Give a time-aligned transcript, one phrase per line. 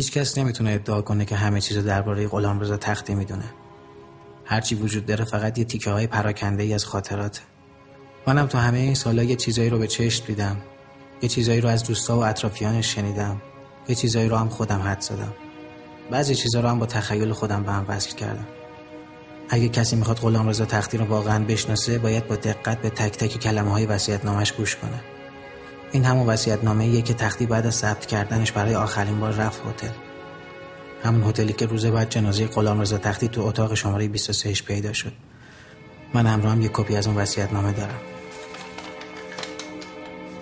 [0.00, 3.44] هیچ کس نمی‌تونه ادعا کنه که همه چیز درباره غلامرضا تختی می‌دونه.
[4.44, 7.40] هرچی وجود داره فقط یه تیکه های پراکنده ای از خاطراته
[8.26, 10.56] منم تو همه این سالا یه چیزایی رو به چشم دیدم.
[11.22, 13.42] یه چیزایی رو از دوستا و اطرافیانش شنیدم.
[13.88, 15.32] یه چیزایی رو هم خودم حد زدم.
[16.10, 18.46] بعضی چیزا رو هم با تخیل خودم به هم وصل کردم.
[19.48, 23.70] اگه کسی می‌خواد غلامرضا تختی رو واقعا بشناسه باید با دقت به تک تک کلمه
[23.70, 25.00] های وسیعت نامش گوش کنه.
[25.92, 29.94] این همون وسیعت نامه که تختی بعد از ثبت کردنش برای آخرین بار رفت هتل.
[31.04, 35.12] همون هتلی که روز بعد جنازه غلامرضا تختی تو اتاق شماره 23 پیدا شد.
[36.14, 38.00] من همراهم یک کپی از اون وصیت نامه دارم.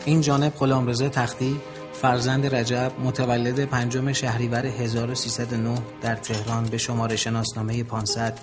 [0.05, 1.61] این جانب غلامرضا تختی
[2.03, 8.39] فرزند رجب متولد پنجم شهریور 1309 در تهران به شماره شناسنامه 500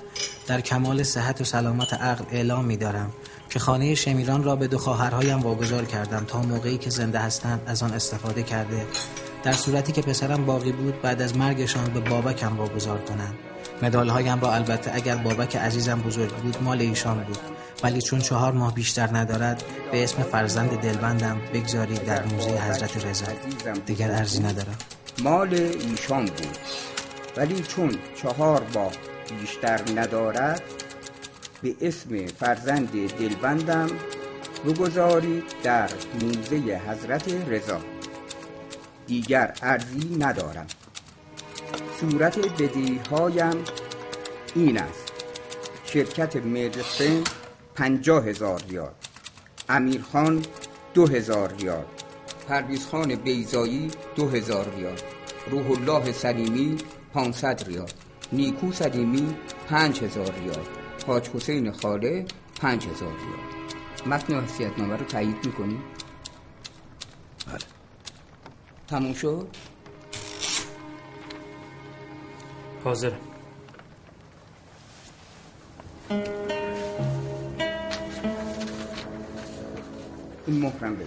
[0.47, 3.11] در کمال صحت و سلامت عقل اعلام می دارم
[3.49, 7.83] که خانه شمیران را به دو خواهرهایم واگذار کردم تا موقعی که زنده هستند از
[7.83, 8.85] آن استفاده کرده
[9.43, 13.33] در صورتی که پسرم باقی بود بعد از مرگشان به بابکم واگذار کنند.
[13.81, 17.54] مدال هایم را البته اگر بابک عزیزم بزرگ بود مال ایشان بود.
[17.83, 23.25] ولی چون چهار ماه بیشتر ندارد به اسم فرزند دلبندم بگذارید در موزه حضرت رضا.
[23.85, 24.77] دیگر ارزی ندارم.
[25.23, 26.57] مال ایشان بود.
[27.37, 28.91] ولی چون چهار ماه
[29.41, 30.61] بیشتر ندارد
[31.61, 33.87] به اسم فرزند دلبندم
[34.65, 35.89] بگذارید در
[36.21, 37.81] موزه حضرت رضا.
[39.07, 40.67] دیگر ارزی ندارم.
[41.99, 43.63] صورت بدهی هایم
[44.55, 45.11] این است.
[45.85, 47.21] شرکت مدرسه
[47.75, 48.91] پنجاه هزار ریال.
[49.69, 50.45] امیرخان
[50.93, 51.85] دو هزار ریال.
[52.47, 54.97] پرویزخان بیزایی دو هزار ریال.
[55.51, 56.77] روح الله سلیمی
[57.13, 57.89] پانصد ریال.
[58.31, 59.35] نیکو سلیمی
[59.67, 60.65] پنج هزار ریال.
[61.07, 62.25] حاج حسین خاله
[62.61, 63.45] پنج هزار ریال.
[64.05, 65.79] متن وصیت نامه رو تایید می‌کنی؟
[67.47, 67.59] بله.
[68.87, 69.47] تموم شد؟
[72.83, 73.19] حاضرم.
[80.47, 81.05] این مهرم بده.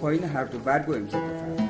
[0.00, 1.67] پایین هر دو برگ و امضا بفرمایید.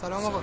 [0.00, 0.40] سلام آقا.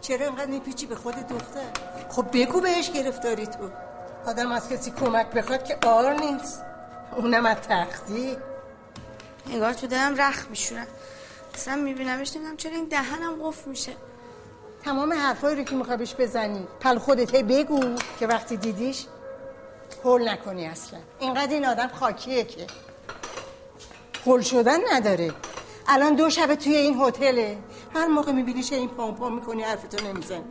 [0.00, 1.60] چرا اینقدر میپیچی به خود دختر؟
[2.10, 3.85] خب بگو بهش گرفتاری تو.
[4.26, 6.62] آدم از کسی کمک بخواد که آر نیست.
[7.16, 8.36] اونم از تختی.
[9.52, 10.86] انگار تو دلم رخ میشورم
[11.54, 13.92] اصلا میبینمش نمی‌دونم چرا این دهنم قفل میشه.
[14.84, 19.06] تمام حرفایی رو که می‌خوای بهش بزنی پل خودت هی بگو که وقتی دیدیش
[20.04, 20.98] هول نکنی اصلا.
[21.18, 22.66] اینقدر این آدم خاکیه که.
[24.26, 25.32] هول شدن نداره.
[25.88, 27.58] الان دو شبه توی این هتله.
[27.94, 30.44] هر موقع میبینیش این پام پام می‌کنی حرفتو نمی‌زنی.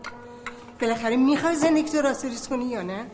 [0.81, 3.06] بالاخره می‌خوای زندگی تو راست کنی یا نه؟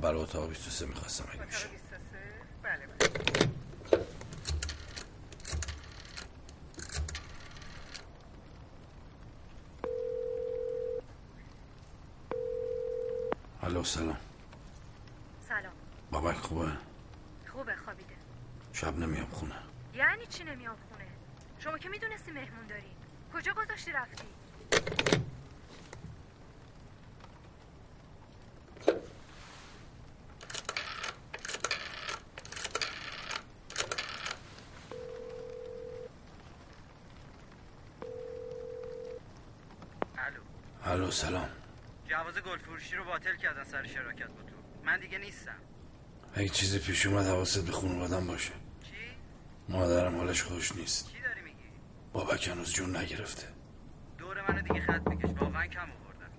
[0.00, 1.68] برای اتاق 23 می‌خواستم اگه میشه
[2.62, 3.10] بله بله
[13.62, 14.16] الو سلام
[15.48, 15.72] سلام
[16.10, 16.72] بابک خوبه
[17.52, 18.14] خوبه خوابیده
[18.72, 19.54] شب نمیام خونه
[19.94, 21.06] یعنی چی نمیام خونه
[21.58, 22.90] شما که می‌دونستی مهمون داری
[23.34, 24.26] کجا گذاشتی رفتی
[40.90, 41.48] الو سلام.
[42.08, 44.54] جواز گل فروشی رو باطل کردن سر شراکت با تو.
[44.84, 45.56] من دیگه نیستم.
[46.34, 48.52] اگه چیزی پیش اومد حواست به خانوادم باشه.
[48.82, 48.90] چی؟
[49.68, 51.10] مادرم حالش خوش نیست.
[51.12, 51.70] چی داری میگی؟
[52.12, 53.48] بابک هنوز جون نگرفته.
[54.18, 56.30] دور منو دیگه خط بکش واقعا کم آوردم.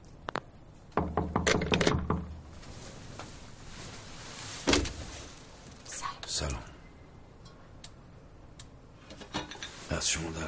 [6.25, 6.63] سلام.
[9.89, 10.47] از شما در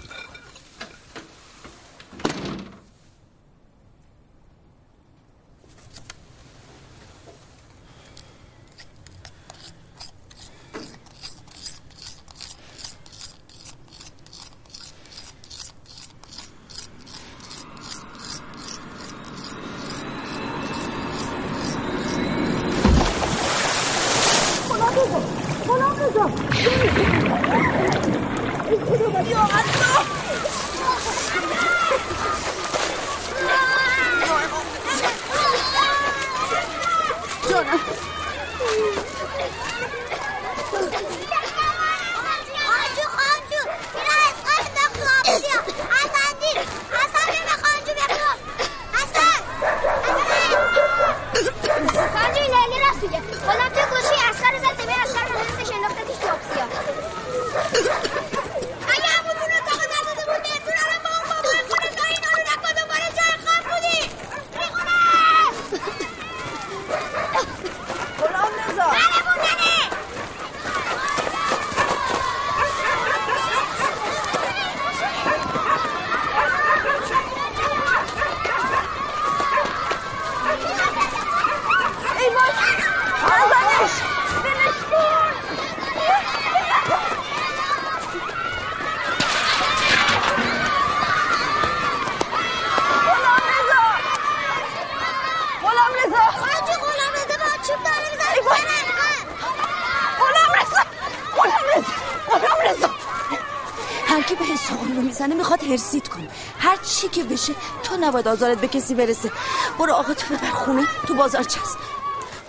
[105.74, 106.28] هرسید کنه
[106.60, 107.54] هر چی که بشه
[107.84, 109.32] تو نباید آزارت به کسی برسه.
[109.80, 111.78] برو آقا تو ببر خونه تو بازار چست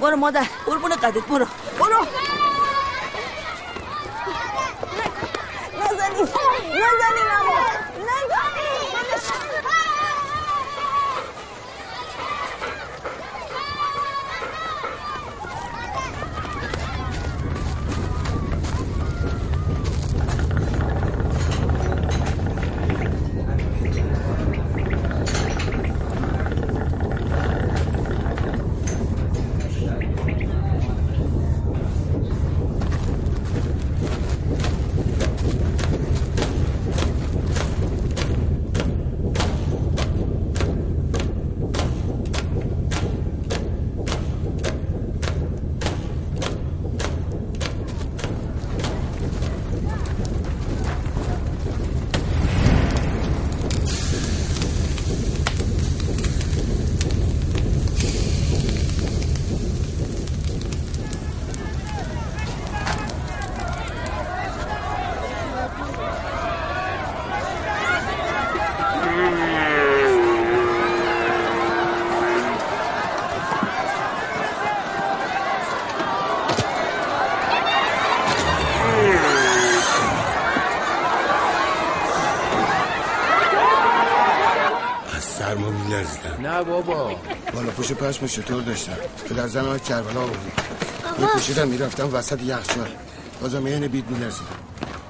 [0.00, 1.46] برو مادر قربون قدت برو
[5.74, 6.22] نزنی
[6.80, 7.58] نزنی نما
[7.98, 8.74] نزنی
[85.16, 87.16] از میلرزیدم نه بابا.
[87.54, 88.96] بالا پوش پشم چطور داشتم؟
[89.28, 90.50] پدر زن ها کربلا بودی.
[91.18, 92.88] میپوشیدم می‌رفتم وسط یخچال.
[93.40, 94.46] بازم یه بید میلرزیدم.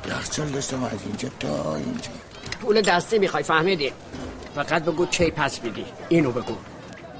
[0.09, 2.11] یخچال داشتم از اینجا تا اینجا.
[2.61, 3.93] پول دستی می‌خوای فهمیدی؟
[4.55, 5.85] فقط بگو کی پس میدی.
[6.09, 6.55] اینو بگو.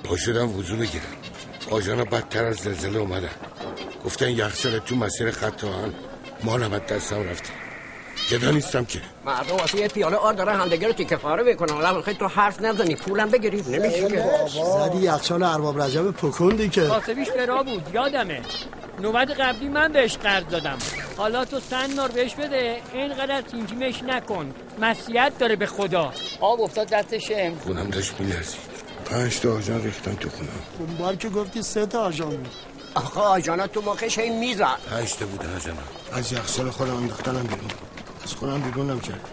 [0.05, 1.05] پا شدم وضو بگیرم.
[1.71, 3.29] آجانا بدتر از زلزله اومدن
[4.05, 5.95] گفتن یخچال تو مسیر خط آهن.
[6.43, 7.51] مالم از دستم رفته
[8.31, 9.01] گدا نیستم که.
[9.25, 11.75] مردم واسه یه پیاله آر دارن همدیگه رو تیکه پاره بکنن.
[11.75, 14.25] حالا می‌خوای تو حرف نزنی پولم بگیری نمیشه که.
[14.79, 16.87] زدی یخچال ارباب رجب پکندی که.
[16.87, 18.43] کاسبیش برا بود یادمه.
[19.01, 20.79] نوبت قبلی من بهش قرض دادم.
[21.17, 24.55] حالا تو سن نار بهش بده اینقدر تینجیمش نکن.
[24.81, 26.13] مسیحت داره به خدا.
[26.41, 28.61] آب افتاد دست شم خونم داشت میلرزید.
[29.05, 30.49] پنج تا آجان ریختن تو خونم.
[30.79, 32.55] اون بار که گفتی سه تا آجان بود.
[32.95, 37.71] آخه آجانا تو موقعش این میزن پنج تا بود آجانا از یخچال خودم انداختنم بیرون.
[38.25, 39.29] از خونم بیرونم کرد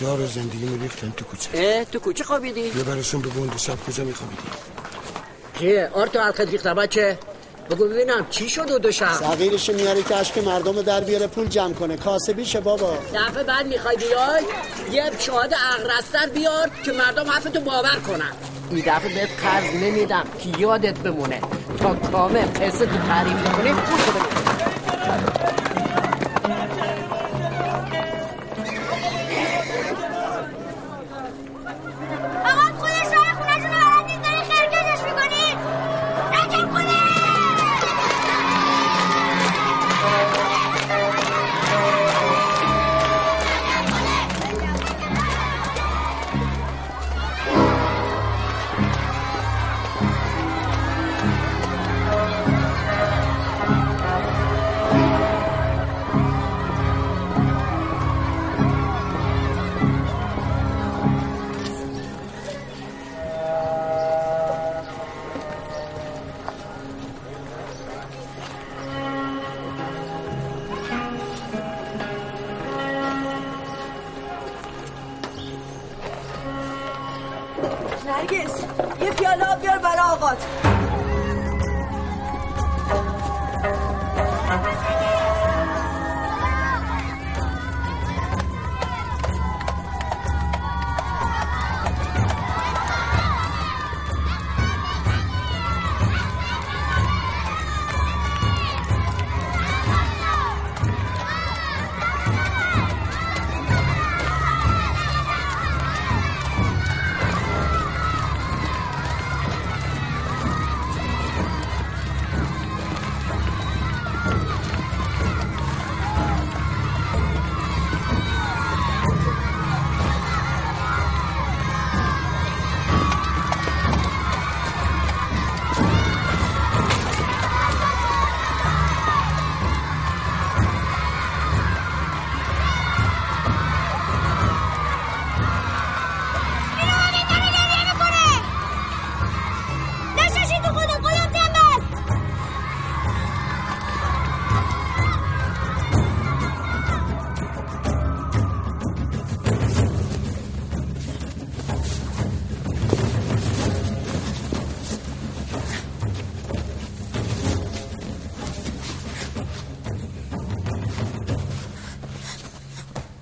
[0.00, 1.48] یار زندگی می ریختن تو کوچه.
[1.54, 4.42] اه تو کوچه خوابیدی؟ یه برشون به بونده شب کجا میخوابیدی
[5.58, 7.18] چیه آر تو حلقت ریخته بچه
[7.70, 10.02] بگو ببینم چی شد و دو شب؟ صغیرش میاری
[10.34, 11.96] که مردم در بیاره پول جمع کنه.
[11.96, 12.98] کاسبیشه بابا.
[13.14, 14.44] دفعه بعد می‌خوای بیای
[14.92, 18.32] یه شاهد اغرستر بیار که مردم حرفتو باور کنن.
[18.70, 20.24] این دفعه بهت قرض نمیدم.
[20.38, 21.40] که یادت بمونه.
[21.78, 24.00] تا کامل قصه تو تعریف کنی پول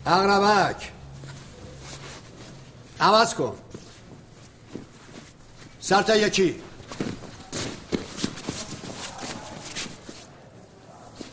[0.09, 0.93] اقربک
[3.01, 3.59] عوض کن.
[5.81, 6.61] سر تا یکی.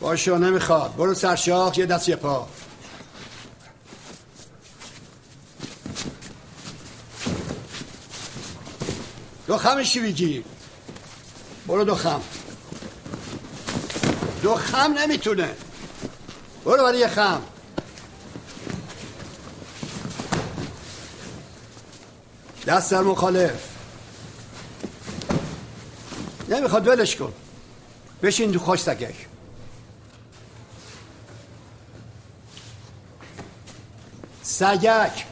[0.00, 0.96] باشو نمی‌خواد.
[0.96, 2.48] برو سرشاخ یه دست یه پا.
[9.46, 10.44] دو خمشی بگیر
[11.66, 12.20] برو دو خم
[14.42, 15.56] دو خم نمی‌تونه.
[16.64, 17.42] برو برای یه خم.
[22.66, 23.68] دست در مخالف.
[26.48, 27.32] نمی‌خواد ولش کن.
[28.22, 29.26] بشین تو خوش سگک
[34.42, 35.26] سگک.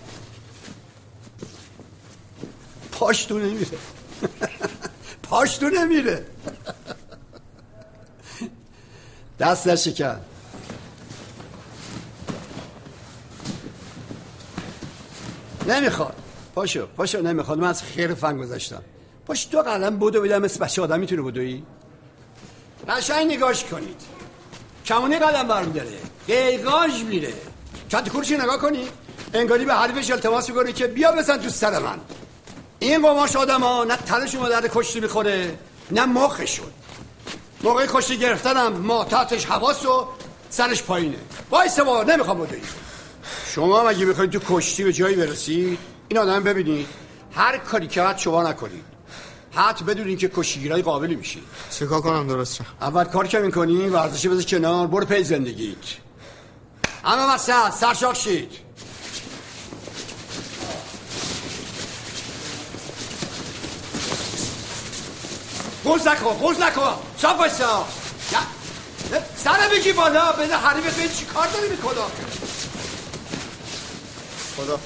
[2.92, 3.78] پاش تو نمیره.
[5.22, 6.26] پاش تو نمیره.
[9.40, 10.20] دست در شکن
[15.68, 16.23] نمی‌خواد.
[16.54, 17.58] پاشو پاشو نمی‌خواد.
[17.58, 18.82] من از خیر فن گذاشتم
[19.26, 21.00] پاش تو قلم بودو بیدم مثل بچه آدم.
[21.00, 21.62] می‌تونه بودویی؟
[22.88, 24.00] قشنگ نگاش کنید.
[24.86, 25.98] کمونی قلم برمی داره.
[26.26, 27.32] قیقاش میره.
[27.88, 28.88] چند کورش نگاه کنی؟
[29.34, 32.00] انگاری به حریفش التماس می‌کنه که بیا بزن تو سر من.
[32.78, 35.58] این قماش آدم ها نه تنشون به درد کشتی می‌خوره
[35.90, 36.66] نه مخشون
[37.62, 40.06] موقع کشتی گرفتنم ما تحتش حواس و
[40.50, 41.18] سرش پایینه.
[41.50, 42.62] وایسه با نمی‌خوام بودویی.
[43.54, 46.88] شما هم اگه بخواید تو کشتی به جایی برسید این آدم ببینید
[47.34, 48.84] هر کاری که حد شما نکنید
[49.52, 54.28] حد بدونین که کشیگیرای قابلی میشید چیکار کنم درست شم اول کار که می‌کنی ورزشی
[54.28, 55.76] بذار کنار برو پی زندگیت.
[57.04, 58.52] همه وسط سرشاک شید.
[65.84, 66.94] قوز نکن قوز نکن.
[67.18, 67.86] صاف بایستا
[69.36, 72.10] سر بگی بالا بده حریمت بین چی کار داری می‌کنه خدا
[74.56, 74.76] خدا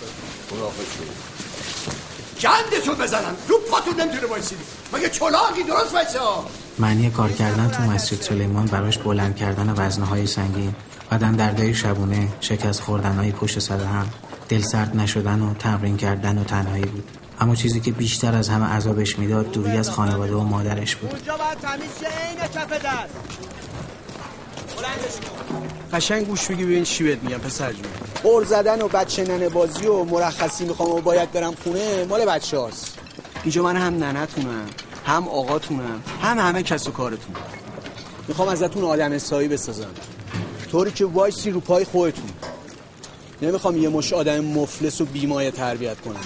[2.41, 4.59] گندتون بزنم رو پاتون نمی‌تونه بایسید
[4.93, 6.45] مگه چلاقی درست بایستا
[6.79, 10.75] معنی کار کردن تو مسجد سلیمان براش بلند کردن وزنه های سنگین.
[11.11, 14.09] بدن دردهای شبونه شکست خوردن های پشت سر هم.
[14.49, 17.05] دل سرد نشدن و تمرین کردن و تنهایی بود.
[17.41, 21.11] اما چیزی که بیشتر از همه عذابش می‌داد دوری از خانواده و مادرش بود.
[21.13, 23.15] اونجا باید تمیز عین کف دست.
[25.93, 27.83] قشنگ گوش بگی ببین چی بهت میگم پسر جون.
[28.23, 32.59] قر زدن و بچه ننه بازی و مرخصی می‌خوام و باید برم خونه مال بچه
[32.59, 32.99] هاست.
[33.43, 34.67] اینجا من هم ننتونم
[35.05, 37.35] هم آقاتونم هم همه کس و کارتون.
[38.29, 39.91] می‌خوام ازتون آدم حسابی بسازم.
[40.71, 42.31] طوری که وایسی رو پای خودتون.
[43.43, 46.25] نمی‌خوام یه مش آدم مفلس و بیمایه تربیت کنم.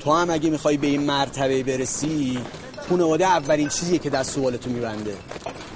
[0.00, 2.38] تو هم اگه می‌خوای به این مرتبه برسی
[2.88, 5.14] خانواده اولین چیزیه که دست سوالتو میبنده.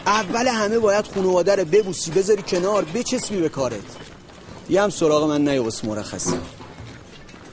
[0.07, 3.81] اول همه باید خانواده رو ببوسی بذاری کنار بچسبی به کارت.
[4.71, 6.39] یه هم سراغ من نیوست مرخصی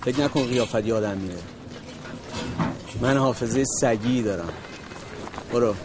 [0.05, 1.39] فکر نکن قیافت یادم میره.
[3.01, 4.49] من حافظه سگی دارم.
[5.53, 5.75] برو.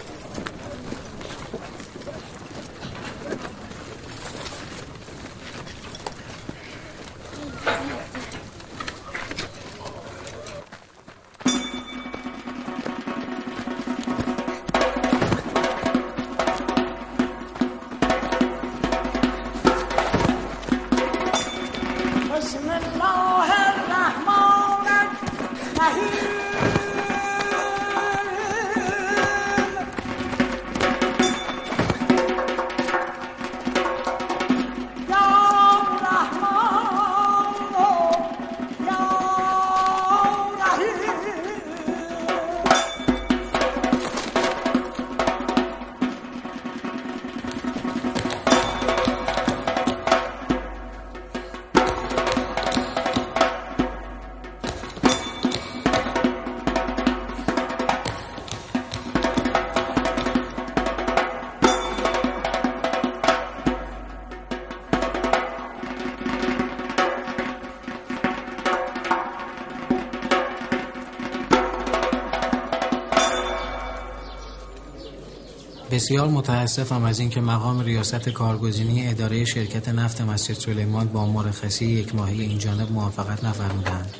[76.02, 82.14] بسیار متاسفم از اینکه مقام ریاست کارگزینی اداره شرکت نفت مسجد سلیمان با مرخصی یک
[82.14, 84.14] ماهی این جانب موافقت نفرمودند.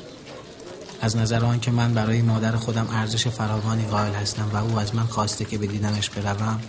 [1.01, 4.95] از نظر آن که من برای مادر خودم ارزش فراوانی قائل هستم و او از
[4.95, 6.59] من خواسته که به دیدنش بروم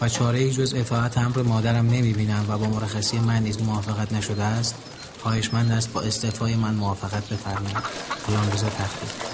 [0.00, 4.12] و چاره ای جز اطاعت امر مادرم نمی بینم و با مرخصی من نیز موافقت
[4.12, 4.74] نشده است
[5.22, 7.78] خواهشمند است با استعفای من موافقت بفرمایید
[8.26, 9.25] غلامرضا تختی حاج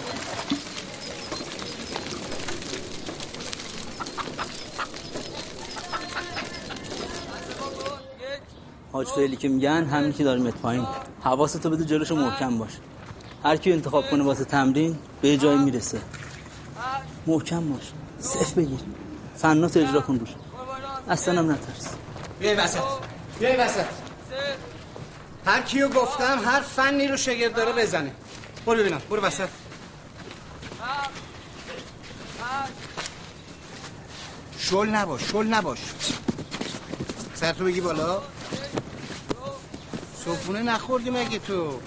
[9.14, 10.86] فعلی که میگن همین که داریم پایین.
[11.20, 12.70] حواستو بده جلوشو محکم باش
[13.44, 16.00] هر کی انتخاب کنه واسه تمرین به جایی می‌رسه.
[17.26, 17.92] محکم باش.
[18.18, 18.78] صف بگیر.
[19.36, 20.28] فنات اجرا کن روش.
[21.08, 21.88] اصلا هم نترس.
[22.40, 22.80] بیای وسط.
[23.38, 23.84] بیای وسط.
[25.46, 28.12] هر کیو گفتم هر فنی رو شگرد داره بزنه.
[28.66, 29.00] برو ببینم.
[29.10, 29.48] برو وسط.
[34.58, 35.30] شل نباش.
[35.32, 35.78] شل نباش.
[37.34, 38.22] سر تو بگی بالا.
[40.24, 41.80] صبحونه نخوردی مگه تو.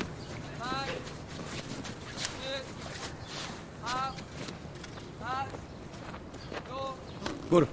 [7.52, 7.68] برو.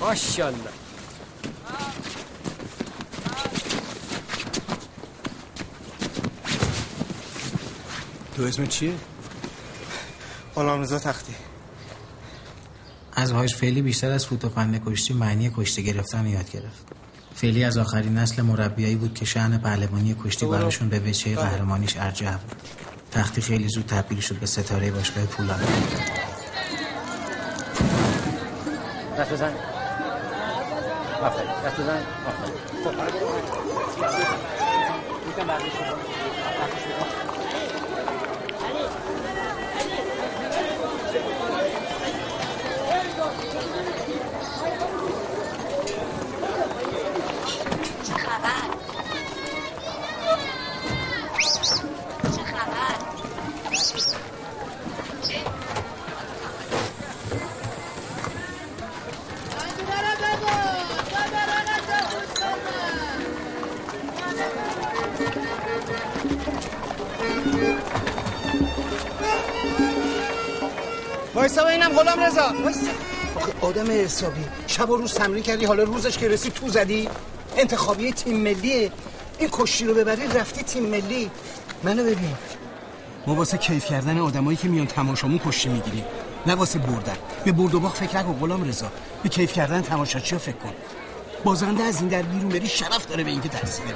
[0.00, 0.70] ماشاءالله.
[8.36, 9.13] تو اسم چیه؟
[10.56, 11.34] غلامرضا تختی.
[13.16, 16.86] از هاش فعلی بیشتر از فوت و فن کشتی معنی کشته گرفتن یاد گرفت.
[17.34, 22.30] فعلی از آخرین نسل مربیایی بود که شأن پهلوانی کشتی براشون به وجه قهرمانیش ارجع
[22.30, 22.56] بود.
[23.12, 25.60] تختی خیلی زود تبدیل شد به ستاره باشگاه پولاد.
[29.18, 29.52] دست بزن.
[31.22, 31.50] آفرین.
[31.64, 32.02] دست بزن.
[32.26, 32.54] آفرین.
[71.34, 72.52] وایسا اینم غلام رضا.
[73.36, 74.44] آخه آدم حسابی.
[74.66, 77.08] شب و روز تمرین کردی حالا روزش که رسید تو زدی.
[77.56, 78.90] انتخابی تیم ملیه.
[79.38, 81.30] این کشتی رو ببری رفتی تیم ملی.
[81.82, 82.34] منو ببین.
[83.26, 86.04] ما واسه کیف کردن آدمایی که میان تماشامون کشتی می‌گیریم.
[86.46, 87.16] نه واسه بردن.
[87.44, 88.86] به برد و باخت فکر نکن غلام رضا.
[89.22, 90.72] به کیف کردن تماشاچی فکر کن.
[91.44, 93.94] بازنده از این در بیرون بری شرف داره به اینکه تحصیل بری.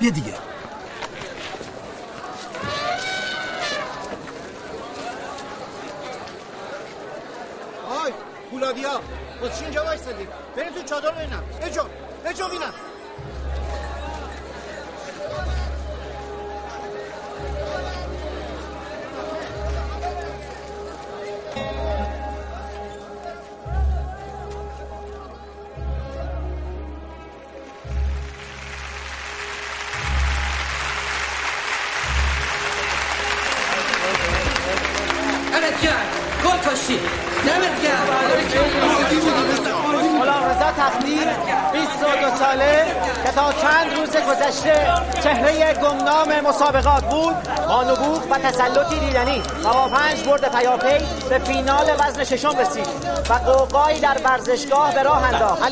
[0.00, 0.34] بیا دیگه.
[9.42, 10.28] واسه اینجا وایسادی.
[10.56, 11.42] بریم تو چادر ببینم.
[11.62, 11.82] اجو
[12.26, 12.74] اجو بینم
[43.38, 44.86] تا چند روز گذشته
[45.22, 47.36] چهره گمنام مسابقات بود
[47.68, 49.42] با نبوغ و تسلطی دیدنی.
[49.64, 52.86] و با پنج برد پیاپی به فینال وزن ششم رسید.
[53.30, 55.70] و قوقایی در ورزشگاه به راه انداخت.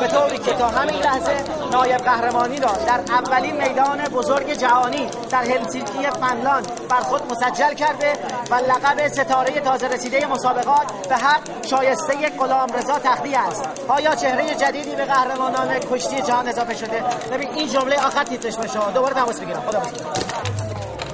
[0.00, 5.42] به طوری که تا همین لحظه نایب قهرمانی را در اولین میدان بزرگ جهانی در
[5.42, 8.12] هلسینکی فنلاند بر خود مسجل کرده
[8.50, 13.62] و لقب ستاره تازه رسیده مسابقات به حق شایسته غلام رضا تختی است.
[13.88, 18.92] آیا چهره جدیدی به قهرمانان کشتی جهان اضافه شده؟ ببین این جمله آخر تیترش بشه
[18.94, 19.60] دوباره تماس بگیرم.
[19.60, 19.82] خدا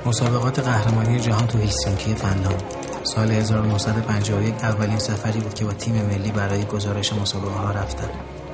[0.07, 2.80] مسابقات قهرمانی جهان تو هلسینکی فنلاند.
[3.15, 8.09] سال 1951 اولین سفری بود که با تیم ملی برای گزارش مسابقه ها رفتن.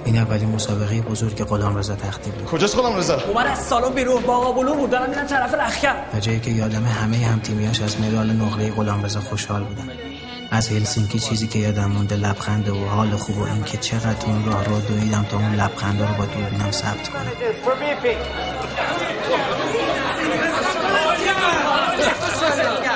[0.05, 2.45] این اولین مسابقه بزرگ غلام رضا تختی بود.
[2.45, 4.90] کجاست غلام رضا؟ اومد از سالن بیرون با آقابلو بود.
[4.90, 9.05] دارم میرم طرف رخکن و جایی که یادم همه هم تیمیاش از مدال نقره غلام
[9.05, 9.88] رضا خوشحال بودن.
[10.51, 14.45] از هلسینکی چیزی که یادم مونده لبخنده و حال خوب و این که چقدر اون
[14.45, 17.33] راه رو دویدم تا اون لبخنده رو با دوربینم ثبت کنم.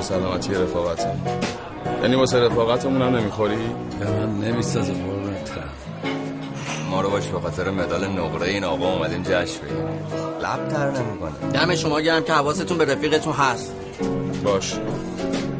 [0.00, 1.06] به سلامتی رفاقت
[2.02, 3.56] یعنی واسه رفاقتمون هم نمی‌خوری؟
[4.00, 4.92] به من نمی‌سازه
[6.90, 9.86] ما رو باش به خاطر مدال نقره این آقا اومدیم جشن بگیریم.
[10.42, 11.50] لب تر نمی‌کنه.
[11.52, 13.72] دم شما گرم که حواستون به رفیقتون هست.
[14.44, 14.74] باش.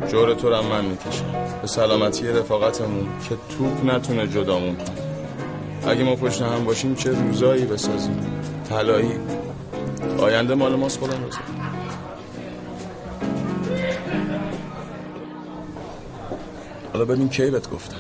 [0.09, 1.24] جور تو رو هم من می‌کشم.
[1.62, 5.90] به سلامتی رفاقتمون که توپ نتونه جدامون کنه.
[5.90, 9.12] اگه ما پشت هم باشیم چه روزایی بسازیم؟ طلایی.
[10.18, 11.60] آینده مال ماست غلام رضا
[17.01, 17.97] حالا ببین کی بهت گفتم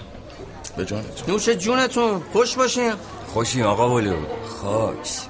[0.76, 1.34] به جانتون.
[1.34, 2.92] نوش جونتون خوش باشین.
[3.26, 4.14] خوشیم آقا بلو.
[4.48, 5.29] خوش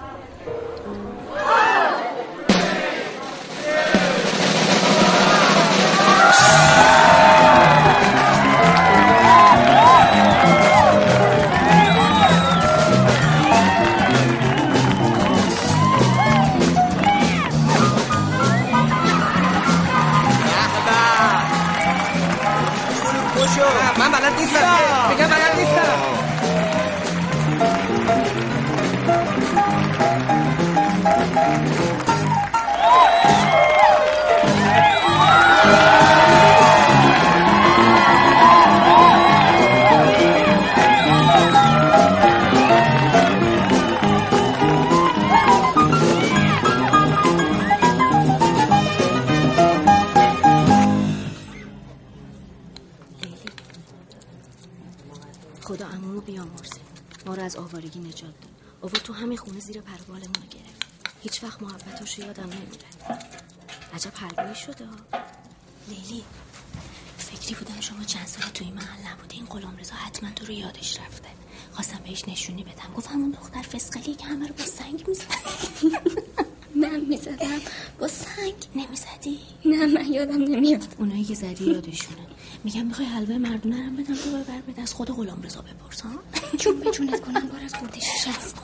[86.00, 86.10] ها
[86.58, 88.56] چون به جونت کنم بار از بردش شست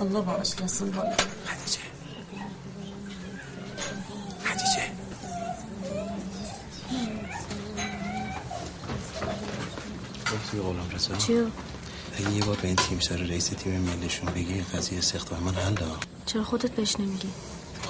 [0.00, 1.14] الله bağışlasın bana.
[1.46, 1.80] Hatice.
[4.44, 4.84] Hatice.
[10.32, 11.46] گفتی به غلام رسا چیو؟
[12.16, 15.76] اگه یه بار به این تیم سر رئیس تیم ملیشون بگی قضیه استخدام من حل
[16.26, 17.28] چرا خودت بهش نمیگی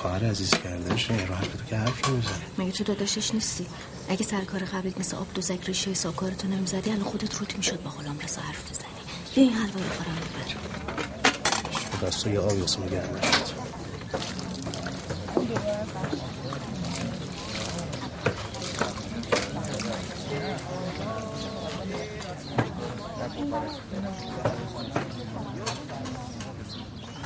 [0.00, 3.66] خواهر عزیز کردنشه رو حرف تو که حرفی می‌زنه مگه تو داداشش نیستی؟
[4.08, 7.82] اگه سرکار قبلیت مثل آب دو زک ریشه حساب کارتو نمی‌زدی الان خودت روت می‌شد
[7.82, 8.84] با غلام رسا حرف بزنی.
[9.34, 13.50] بیا این حلوا رو خورم ببر دست یه آبی واسه گرم نشد.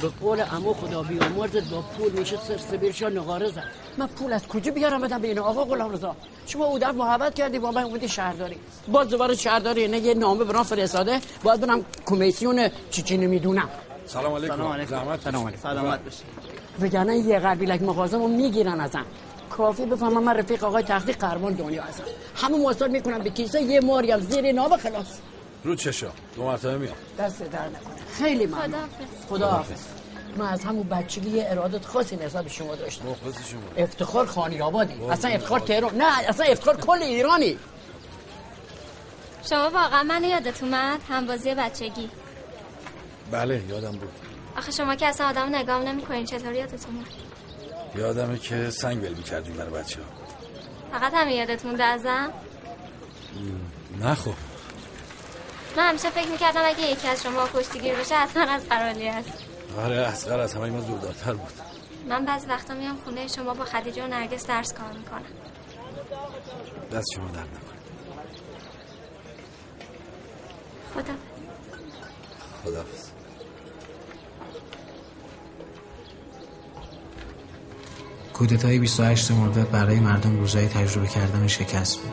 [0.05, 3.65] به قول امو خدا بیامرزت با پول میشه سرسبیلشا نقاره زد.
[3.99, 7.35] من پول از کجا بیارم بدم به این آقا غلام رضا؟ شما او دفعه محبت
[7.35, 8.57] کردی با من اومدی شهرداری.
[8.89, 13.69] باز دوباره شهرداری نه یه نامه برام فرستاده باید برم کمیسیون چی چی نمی‌دونم.
[14.07, 14.57] سلام علیکم.
[14.57, 14.91] سلام علیکم.
[14.91, 15.61] زحمت سلام کشید.
[15.61, 16.01] سلامت
[16.81, 19.05] وگرنه یه قبیلک مغازمو می‌گیرن ازم.
[19.51, 22.05] کافی بفهمم من رفیق آقای تختی قربان دنیا هستم.
[22.37, 25.19] همه موصل می‌کنم به کیسه یه ماریم زیر ناب خلاص.
[25.65, 26.09] رو چشا.
[26.37, 26.95] دو مرتبه میام.
[27.19, 27.95] دست در نکنه.
[28.19, 28.89] خیلی ممنون.
[29.29, 29.94] خدا حافظ
[30.37, 33.07] من از همون بچگی یه ارادت خاصی نسبت به شما داشتم.
[33.07, 33.61] مخلص شما.
[33.77, 35.05] افتخار خانی آبادی.
[35.05, 37.59] اصلا افتخار تهران نه اصلا افتخار کل ایرانی.
[39.51, 42.11] شما واقعا من یادت اومد؟ هم بازی بچگی.
[43.31, 44.13] بله یادم بود.
[44.57, 46.25] آخه شما که اصلا آدم نگام نمی‌کنین.
[46.27, 47.07] چطور یادت اومد؟
[47.97, 50.07] یادمه که سنگ ول می‌کردیم برای بچه ها
[50.99, 52.33] فقط همین یادت مونده ازم
[54.01, 54.33] نه خب.
[55.77, 59.44] من همیشه فکر می‌کردم اگه یکی از شما کشتیگیر بشه حتما از قرالی است
[59.79, 61.53] آره اصغر از همه ما زودارتر بود.
[62.09, 65.23] من بعض وقتا میام خونه شما با خدیجه و نرگس درس کار می‌کنم.
[66.93, 67.81] دست شما درد نکنه
[70.95, 71.15] خدا.
[72.65, 73.09] خداحافظ.
[78.33, 82.13] کودتای 28 مرداد برای مردم روزای تجربه کردن شکست بود.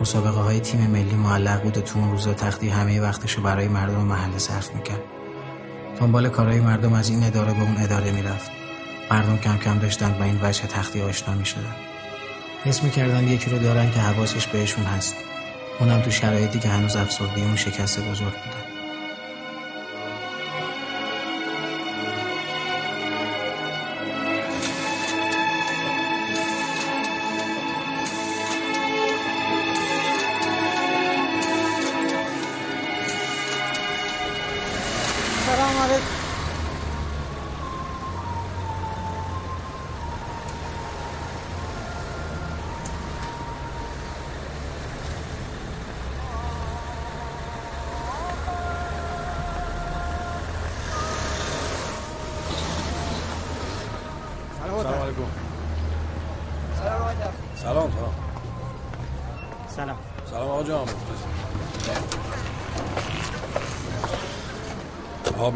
[0.00, 4.04] مسابقه های تیم ملی معلق بود و تو اون روزا تختی همه وقتشو برای مردم
[4.04, 5.21] محله صرف می‌کرد.
[6.02, 8.50] دنبال کارهای مردم از این اداره به اون اداره می‌رفت.
[9.10, 11.74] مردم کم کم داشتن با این وجه تختی آشنا می‌شدن.
[12.64, 15.16] حس می‌کردن یکی رو دارن که حواسش بهشون هست.
[15.80, 18.61] اونم تو شرایطی که هنوز افسردگی اون شکست بزرگ بوده.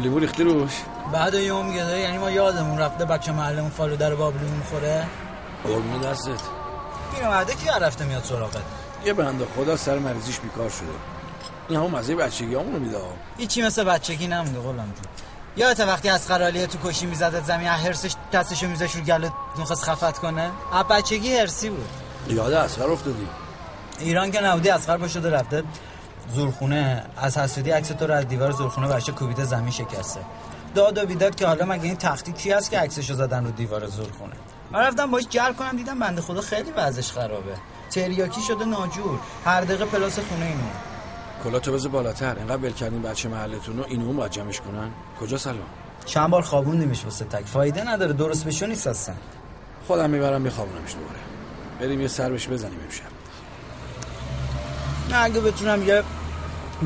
[0.07, 0.71] آب لیمو ریختی روش
[1.13, 5.05] بعد یه میگه داره یعنی ما یادمون رفته بچه محلمون فالوده رو بابلو می‌خوره.
[5.63, 6.41] قربون دستت.
[7.15, 8.61] پیرمرده کی رفته میاد سراغت؟
[9.05, 10.87] یه بنده خدا سر مریضیش بیکار شده.
[11.69, 12.97] این همون مزه بچگی همونو میده.
[13.37, 15.11] هیچی مثل بچگی نمونده قولم جون.
[15.57, 20.17] یادت وقتی از خرالیه تو کشی میزدت زمین هرسش دستشو میذاش رو گلت می‌خواست خفت
[20.17, 21.89] کنه؟ از بچگی هرسی بود.
[22.27, 23.27] یاد اصغر افتادی.
[23.99, 25.63] ایران که نبودی اسخر با شده رفته.
[26.33, 30.19] زورخونه از حسودی عکس تو رو از دیوار زورخونه برشه کوبیده زمین شکسته.
[30.75, 33.87] داد و بیداد که حالا مگه این تختی کی هست که عکسشو زدن رو دیوار
[33.87, 34.33] زورخونه؟
[34.71, 37.55] من رفتم باش جر کنم دیدم بنده خدا خیلی وضعش خرابه.
[37.91, 40.63] تریاکی شده ناجور هر دقیقه پلاس خونه اینو
[41.43, 44.89] کلاتو بذار بالاتر اینقدر ول کردین بچه محلتون رو اینو اون باید جمعش کنن.
[45.19, 45.57] کجا سلام؟
[46.05, 49.15] چند بار خوابوندیمش واسه تک؟ فایده نداره درست بشو نیست اصلا.
[49.87, 51.19] خودم می‌برم میخوابونمش دوباره.
[51.79, 53.16] بریم یه سر بهش بزنیم امشب.
[55.09, 56.03] نه اگه بتونم یه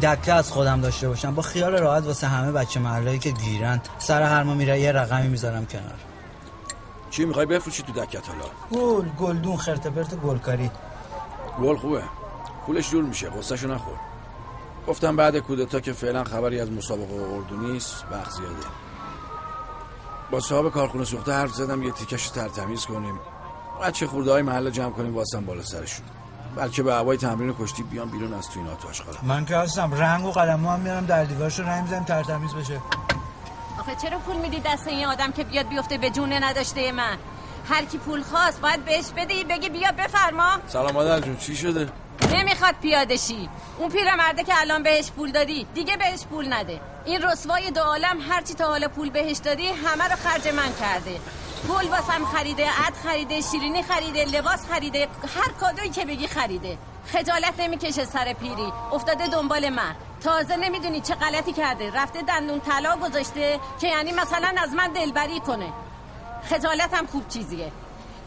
[0.01, 1.35] دکه از خودم داشته باشم.
[1.35, 5.27] با خیال راحت واسه همه بچه محلهایی که گیرن سر هر ما میره یه رقمی
[5.27, 5.99] می‌ذارم کنار.
[7.09, 10.71] چی می‌خوای بفروشی تو دکت حالا؟ گل گلدون خرت پرت گلکاری.
[11.61, 12.03] گل خوبه.
[12.65, 13.95] پولش جور میشه غصهشو نخور.
[14.87, 18.65] گفتم بعد کودتا که فعلا خبری از مسابقه اردو نیست وقت زیاده.
[20.31, 23.19] با صاحب کارخونه سوخته حرف زدم یه تیکش ترتمیز کنیم.
[23.83, 26.05] بچه خورده های محل جمع کنیم واسم بالا سرشون.
[26.55, 29.93] بلکه به هوای تمرین کشتی بیان بیرون از تو این آتش خاله من که هستم.
[29.93, 32.81] رنگ و قلمو هم میارم در دیوارشو رنگ می‌زنیم ترتمیز بشه.
[33.79, 37.17] آخه چرا پول میدی دست این آدم که بیاد بیفته به جونه نداشته من؟
[37.69, 40.57] هر کی پول خواست باید بهش بدهی بگی بیا بفرما.
[40.67, 41.89] سلام مادر جون چی شده؟
[42.33, 43.49] نمی‌خواد پیاده شی.
[43.77, 46.79] اون پیرمرده که الان بهش پول دادی دیگه بهش پول نده.
[47.05, 51.19] این رسوای دو عالم هرچی تا حالا پول بهش دادی همه رو خرج من کرده.
[51.67, 56.77] پول واسم خریده عد خریده شیرینی خریده لباس خریده هر کادویی که بگی خریده.
[57.05, 58.73] خجالت نمی‌کشه سر پیری.
[58.91, 59.95] افتاده دنبال من.
[60.23, 61.91] تازه نمی‌دونی چه غلطی کرده.
[61.91, 65.73] رفته دندون طلا گذاشته که یعنی مثلا از من دلبری کنه.
[66.49, 67.71] خجالتم خوب چیزیه.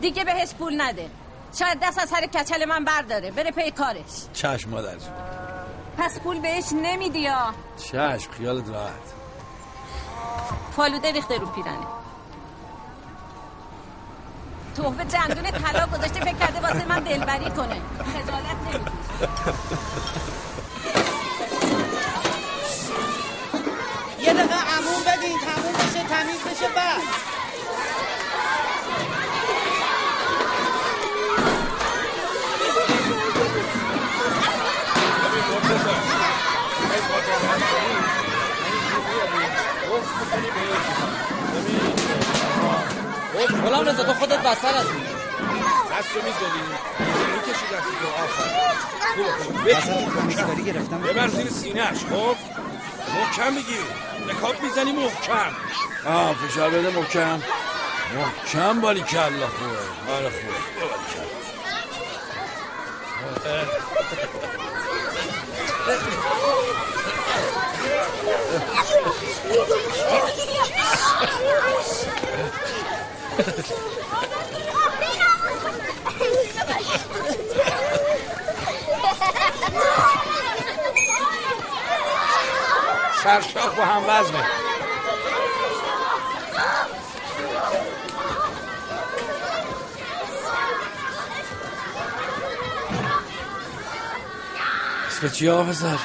[0.00, 1.10] دیگه بهش پول نده.
[1.58, 3.30] شاید دست از سر کچل من برداره.
[3.30, 4.28] بره پی کارش.
[4.32, 4.96] چشم مادر
[5.98, 9.14] پس پول بهش نمیدی یا؟ چشم خیالت راحت.
[10.76, 11.86] فالوده ریخته رو پیرنه.
[14.76, 17.76] تحفه دندون طلا گذاشته فکر کرده واسه من دلبری کنه.
[18.14, 18.80] خجالت
[24.20, 27.00] یه دقیقه عموم بدین تموم بشه تمیز بشه بعد
[43.46, 45.02] غلام رضا تو خودت بستر هستی.
[45.90, 46.62] دستو می‌زنی.
[47.34, 48.48] می‌کشی دستی؟ تو آفر.
[49.44, 50.62] خوبه.
[50.62, 51.02] گرفتم.
[51.02, 52.36] ببر زیر سینهش خب؟
[53.14, 53.80] محکم بگیر
[54.28, 55.52] نکات می‌زنی محکم.
[56.06, 57.42] آه فشار بده محکم.
[58.16, 60.12] محکم بالی کلا خوبه.
[60.14, 60.54] آره خوبه.
[60.80, 61.24] بالی کلا
[83.24, 84.44] سرشاخ با هم وزنه
[95.08, 95.98] اسم چی آقا پسر؟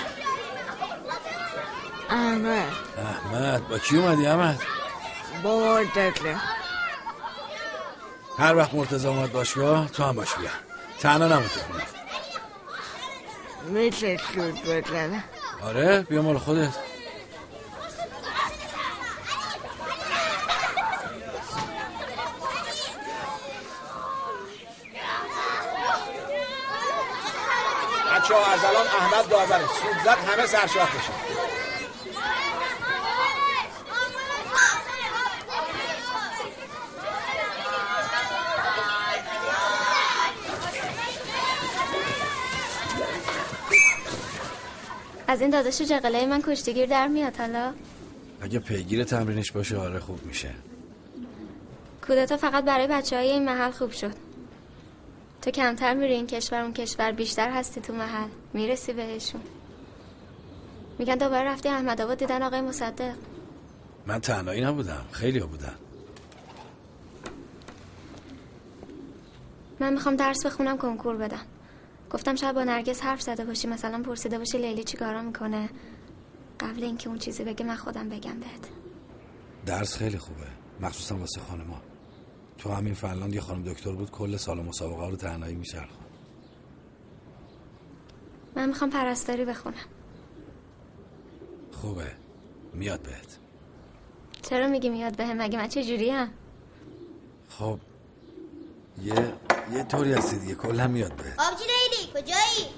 [2.09, 4.59] احمد احمد با کی اومدی احمد؟
[5.43, 6.35] با مرددله
[8.39, 10.49] هر وقت مرتضی اومد باشگاه تو هم باش بیا
[10.99, 11.83] تنها نمون تو خونه.
[13.63, 15.23] میشه سود بزنه.
[15.63, 16.69] آره بیا مال خودت.
[28.15, 29.67] بچه ها از الان احمد داوره.
[29.67, 31.38] سود زد همه سرشاخ بشه.
[45.29, 47.73] از این داداش جقله من کشتیگیر در میاد حالا؟
[48.41, 50.51] اگه پیگیر تمرینش باشه آره خوب میشه.
[52.07, 54.13] کودتا فقط برای بچه های این محل خوب شد.
[55.41, 58.27] تو کمتر میری این کشور اون کشور بیشتر هستی تو محل.
[58.53, 59.41] می‌رسی بهشون.
[60.99, 63.15] میگن دوباره رفتی احمد آباد دیدن آقای مصدق.
[64.07, 65.75] من تنهایی نبودم خیلی ها بودن.
[69.79, 71.45] من می‌خوام درس بخونم کنکور بدم.
[72.11, 75.69] گفتم شاید با نرگس حرف زده باشی مثلا پرسیده باشی لیلی چی کارا می‌کنه؟
[76.59, 78.69] قبل اینکه اون چیزی بگه من خودم بگم بهت.
[79.65, 80.47] درس خیلی خوبه.
[80.81, 81.81] مخصوصا واسه خانما
[82.57, 86.05] تو همین فنلاند یه خانم دکتر بود کل سال مسابقه رو تنهایی میچرخون
[88.55, 89.75] من می‌خوام پرستاری بخونم.
[91.71, 92.11] خوبه.
[92.73, 93.37] میاد بهت.
[94.41, 96.29] چرا میگی میاد بهم؟ مگه من چه جوریم
[97.49, 97.79] خب
[99.03, 99.33] یه
[99.73, 101.39] یه طوری هستی دیگه کلا میاد بهت.
[101.39, 102.69] آبجی لیلی کجایی؟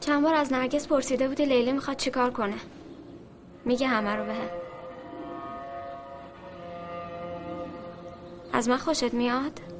[0.00, 2.56] چند بار از نرگس پرسیده بودی لیلی می‌خواد چیکار کنه.
[3.64, 4.48] میگه همه رو بهم.
[8.52, 9.73] از من خوشت میاد؟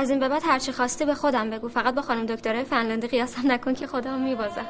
[0.00, 1.68] از این به بعد هرچی خواستی به خودم بگو.
[1.68, 4.66] فقط با خانم دکتره فنلاندی قیاسم نکن که خودم میبازم.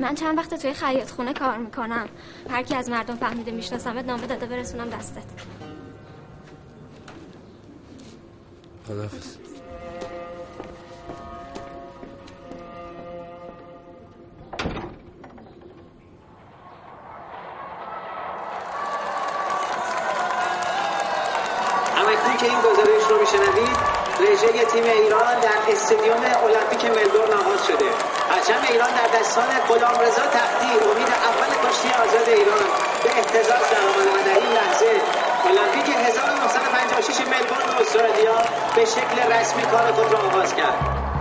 [0.00, 2.08] من چند وقت توی خیاط خونه کار می‌کنم.
[2.50, 5.22] هر کی از مردم فهمیده میشناسمت نامه داده برسونم دستت.
[8.88, 9.41] خداحافظ.
[23.32, 23.76] میشنوید
[24.20, 27.90] رژه تیم ایران در استادیوم المپیک ملبورن آغاز شده.
[28.30, 32.66] پرچم ایران در دستان غلامرضا تختی امید اول کشتی آزاد ایران.
[33.04, 34.90] به اهتزاز درآمده و در این لحظه
[35.48, 38.38] المپیک 1956 ملبورن استرالیا
[38.76, 41.11] به شکل رسمی کار خود را آغاز کرد.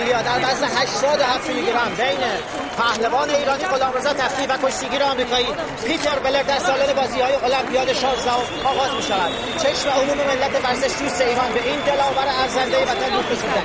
[0.00, 2.20] استرالیا در وزن 87 کیلوگرم بین
[2.78, 5.46] پهلوان ایرانی غلامرضا تختی و کشتیگیر آمریکایی.
[5.86, 8.30] پیتر بلر در سالن بازی های المپیاد 16
[8.64, 9.30] آغاز می شود
[9.62, 13.60] چشم عموم ملت ورزش دوست ایران به این دلاور ارزنده وطن دوخته شده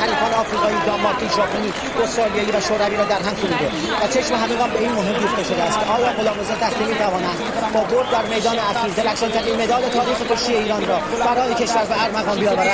[0.00, 3.68] حریفان آفریقایی دانمارکی ژاپنی استرالیایی و شوروی را در هم کوبیده
[4.02, 7.38] و چشم همگان به این مهم دوخته شده است که آیا غلامرضا تختی می توانند
[7.72, 12.38] با برد در میدان اخیر درخشانترین مدال تاریخ کشتی ایران را برای کشور به ارمغان
[12.38, 12.70] بیاورد؟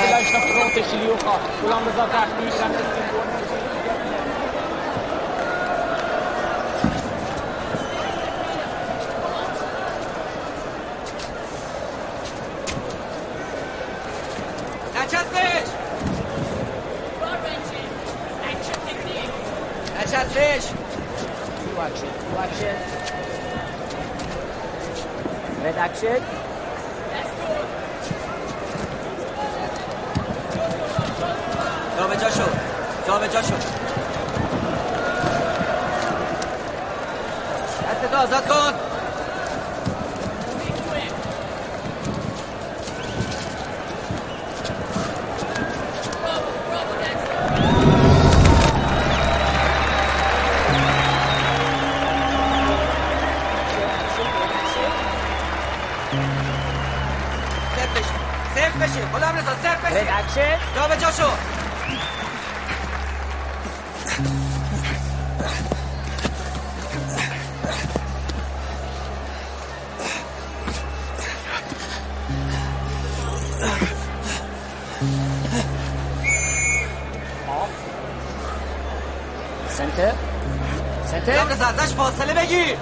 [82.47, 82.76] فاصله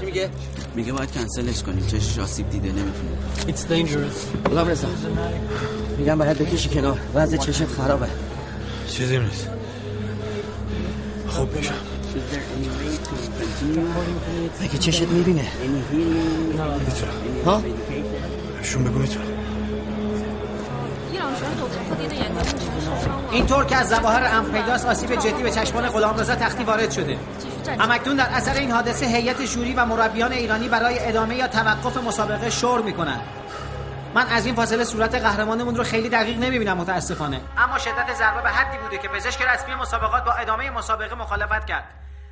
[0.00, 0.30] چی میگه؟
[0.74, 1.86] میگه باید کنسلش کنیم.
[1.86, 3.10] چشش آسیب دیده نمی‌تونه.
[3.46, 4.48] It's dangerous.
[4.50, 4.88] غلام رضا
[5.98, 6.98] میگم باید بکشی کنار.
[7.14, 8.06] وضع چشت خرابه.
[8.88, 9.48] چیزی نیست.
[11.28, 11.74] خوب بشم
[14.62, 15.46] مگه چشت می‌بینه؟
[15.92, 17.12] می‌تونم
[17.46, 17.62] ها؟
[18.62, 19.26] شون بگو می‌تونم
[23.32, 27.16] اینطور که از ظواهر امر پیداست آسیب جدی به چشمان غلامرضا تختی وارد شده.
[27.68, 32.50] همکنون در اثر این حادثه هیئت شوری و مربیان ایرانی برای ادامه یا توقف مسابقه
[32.50, 33.20] شور می‌کنن
[34.14, 37.40] من از این فاصله صورت قهرمانمون رو خیلی دقیق نمی‌بینم متاسفانه.
[37.58, 41.84] اما شدت ضربه به حدی بوده که پزشک رسمی مسابقات با ادامه مسابقه مخالفت کرد.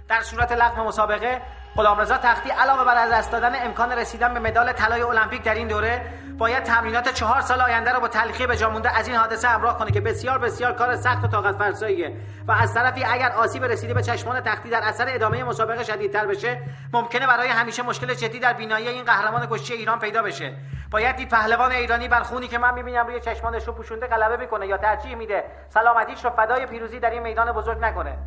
[0.08, 1.42] در صورت لغو مسابقه
[1.76, 5.68] غلامرضا تختی علاوه بر از دست دادن امکان رسیدن به مدال طلای المپیک در این
[5.68, 6.00] دوره
[6.38, 9.78] باید تمرینات چهار سال آینده را با تلخی به جا مونده از این حادثه همراه
[9.78, 12.16] کنه که بسیار بسیار کار سخت و طاقت فرساییه
[12.48, 16.62] و از طرفی اگر آسیب رسیده به چشمان تختی در اثر ادامه مسابقه شدیدتر بشه
[16.92, 20.56] ممکنه برای همیشه مشکل جدی در بینایی این قهرمان کشتی ایران پیدا بشه.
[20.90, 24.66] باید دید پهلوان ایرانی بر خونی که من می‌بینم روی چشمانش رو پوشونده غلبه می‌کنه
[24.66, 28.18] یا ترجیح میده سلامتیش رو فدای پیروزی در این میدان بزرگ نکنه.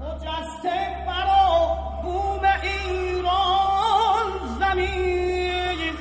[0.00, 0.76] خجسته
[1.06, 4.28] برا بوم ایران
[4.60, 5.92] زمین.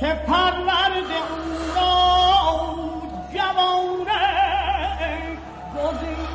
[0.00, 1.94] که پرورد او را
[3.34, 4.26] جوانه
[5.74, 6.26] گزین.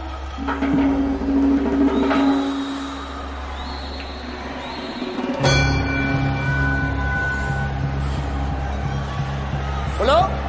[9.99, 10.40] غلام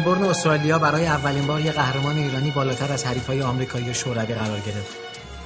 [0.00, 4.60] ملبورن استرالیا برای اولین بار یه قهرمان ایرانی بالاتر از حریفای آمریکایی و شوروی قرار
[4.60, 4.96] گرفت.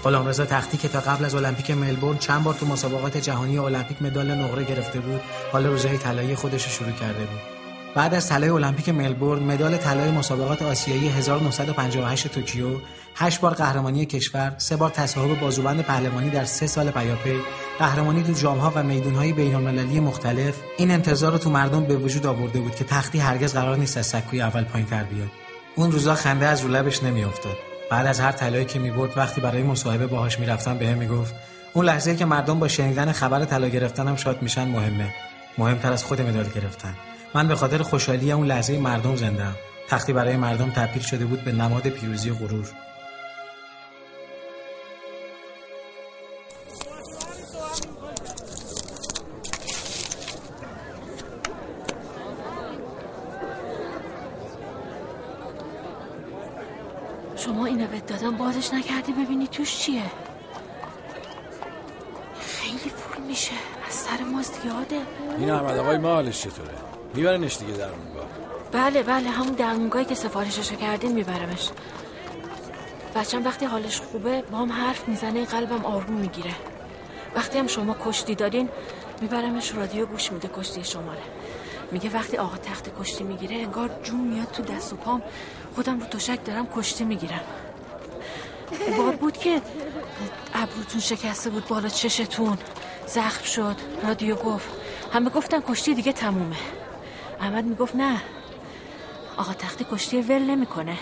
[0.04, 4.34] غلامرضا تختی که تا قبل از المپیک ملبورن چند بار تو مسابقات جهانی المپیک مدال
[4.34, 5.20] نقره گرفته بود،
[5.52, 7.40] حالا روزهای طلایی خودش رو شروع کرده بود.
[7.94, 12.66] بعد از طلای المپیک ملبورن، مدال طلای مسابقات آسیایی 1958 توکیو،
[13.16, 17.40] 8 بار قهرمانی کشور، سه بار تصاحب بازوبند پهلوانی در سه سال پیاپی،
[17.78, 22.60] قهرمانی تو جامها و میدونهای بین‌المللی مختلف، این انتظار رو تو مردم به وجود آورده
[22.60, 25.28] بود که تختی هرگز قرار نیست از سکوی اول پایین تر بیاد.
[25.74, 27.56] اون روزا خنده از رو لبش نمیافتاد.
[27.90, 31.34] بعد از هر طلایی که می‌برد وقتی برای مصاحبه باهاش می‌رفتم بهم می‌گفت
[31.72, 35.14] اون لحظه که مردم با شنیدن خبر طلا گرفتنم شاد میشن مهمه
[35.58, 36.94] مهمتر از خود مدال گرفتن
[37.34, 39.54] من به خاطر خوشحالی اون لحظه مردم زندم
[39.88, 42.66] تختی برای مردم تبدیل شده بود به نماد پیروزی و غرور
[58.54, 60.02] بازش نکردی ببینی توش چیه.
[62.40, 63.52] خیلی پول میشه.
[63.88, 65.00] از سر ماست یاده.
[65.38, 66.70] این احمد آقای مالش چطوره؟
[67.14, 68.26] میبرنش دیگه در اونگاه.
[68.72, 71.70] بله بله همون درمونگایی که سفارششو کردین میبرمش.
[73.14, 76.54] بچم وقتی حالش خوبه با هم حرف می‌زنه قلبم آروم می‌گیره.
[77.36, 78.68] وقتی هم شما کشتی دادین
[79.20, 81.22] میبرمش رادیو گوش میده کشتی شماره.
[81.92, 85.22] میگه وقتی آقا تخت کشتی می‌گیره انگار جون میاد تو دست و پام.
[85.74, 87.40] خودم رو تشک دارم کشتی می‌گیرم.
[88.98, 89.62] بار بود که
[90.54, 92.58] ابروتون شکسته بود بالا چشتون.
[93.06, 93.76] زخم شد.
[94.02, 94.68] رادیو گفت.
[95.12, 96.56] همه گفتن کشتی دیگه تمومه.
[97.40, 98.22] احمد می‌گفت نه.
[99.36, 100.98] آقا تختی کشتی ول نمی‌کنه.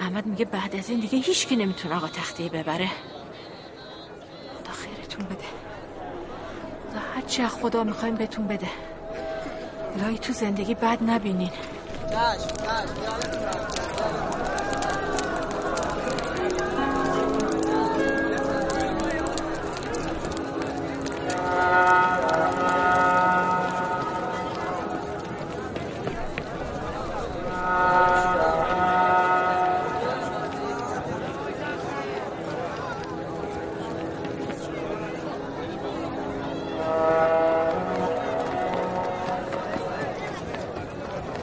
[0.00, 2.90] احمد میگه بعد از این دیگه هیچکی نمی‌تونه آقا تختی ببره.
[4.58, 5.44] خدا خیرتون بده.
[7.14, 8.68] خدا از خدا می‌خوایم بهتون بده.
[9.96, 11.50] لای تو زندگی بد نبینین.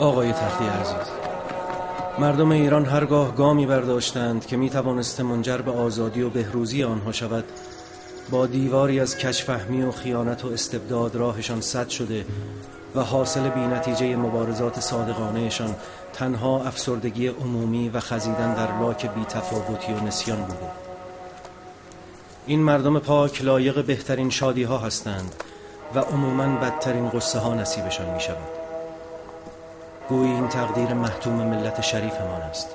[0.01, 1.11] آقای تختی عزیز
[2.19, 7.43] مردم ایران هرگاه گامی برداشتند که می توانست منجر به آزادی و بهروزی آنها شود
[8.32, 12.25] با دیواری از کشفهمی و خیانت و استبداد راهشان سد شده
[12.95, 15.75] و حاصل بی نتیجه مبارزات صادقانهشان
[16.13, 20.71] تنها افسردگی عمومی و خزیدن در لاک بی تفاوتی و نسیان بوده.
[22.45, 25.36] این مردم پاک لایق بهترین شادی ها هستند
[25.95, 28.47] و عموما بدترین قصه ها نصیبشان می شود
[30.09, 32.67] گویی این تقدیر محتوم ملت شریفمان است.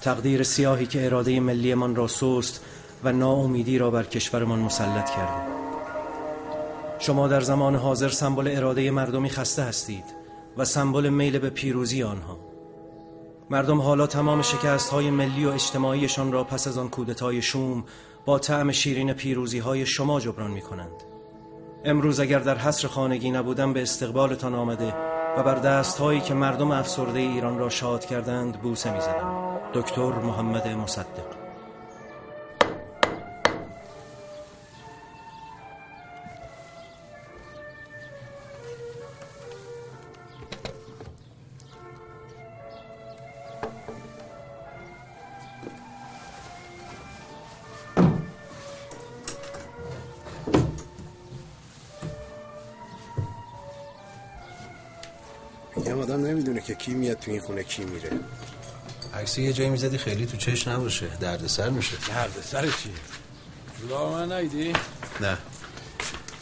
[0.00, 2.60] تقدیر سیاهی که اراده ملیمان را سست
[3.04, 5.42] و ناامیدی را بر کشورمان مسلط کرده
[6.98, 10.04] شما در زمان حاضر سمبل اراده مردمی خسته هستید
[10.56, 12.38] و سمبل میل به پیروزی آنها.
[13.50, 17.84] مردم حالا تمام شکست های ملی و اجتماعیشان را پس از آن کودتای شوم
[18.24, 21.04] با طعم شیرین پیروزی های شما جبران می کنند
[21.84, 24.94] امروز اگر در حصر خانگی نبودم به استقبالتان آمده
[25.36, 30.12] و بر دست هایی که مردم افسرده ایران را شاد کردند بوسه می زدم دکتر
[30.12, 31.41] محمد مصدق.
[56.02, 58.10] آدم نمی‌دونه که کی میاد تو این خونه کی میره.
[59.14, 61.96] عکس یه جایی می‌زدی خیلی تو چش نباشه دردسر میشه.
[62.08, 62.90] دردسر چی؟
[63.80, 64.72] جولا من نیدی؟
[65.20, 65.38] نه.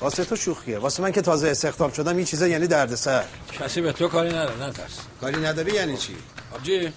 [0.01, 0.79] واسه تو شوخیه.
[0.79, 3.25] واسه من که تازه استخدام شدم این چیزا یعنی دردسر.
[3.53, 6.17] کسی به تو کاری نداره نترس کاری نداری یعنی چی؟
[6.55, 6.93] آبجی.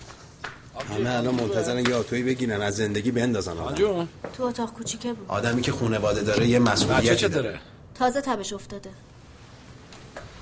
[0.90, 4.08] همه الان منتظرن یه آتویی بگیرن از زندگی بندازن آدم.
[4.38, 5.26] تو اتاق کوچیکه بود.
[5.28, 7.44] آدمی که خونواده داره یه مسئولیتی چه داره.
[7.44, 7.60] داره؟
[7.96, 8.90] تازه تبش افتاده.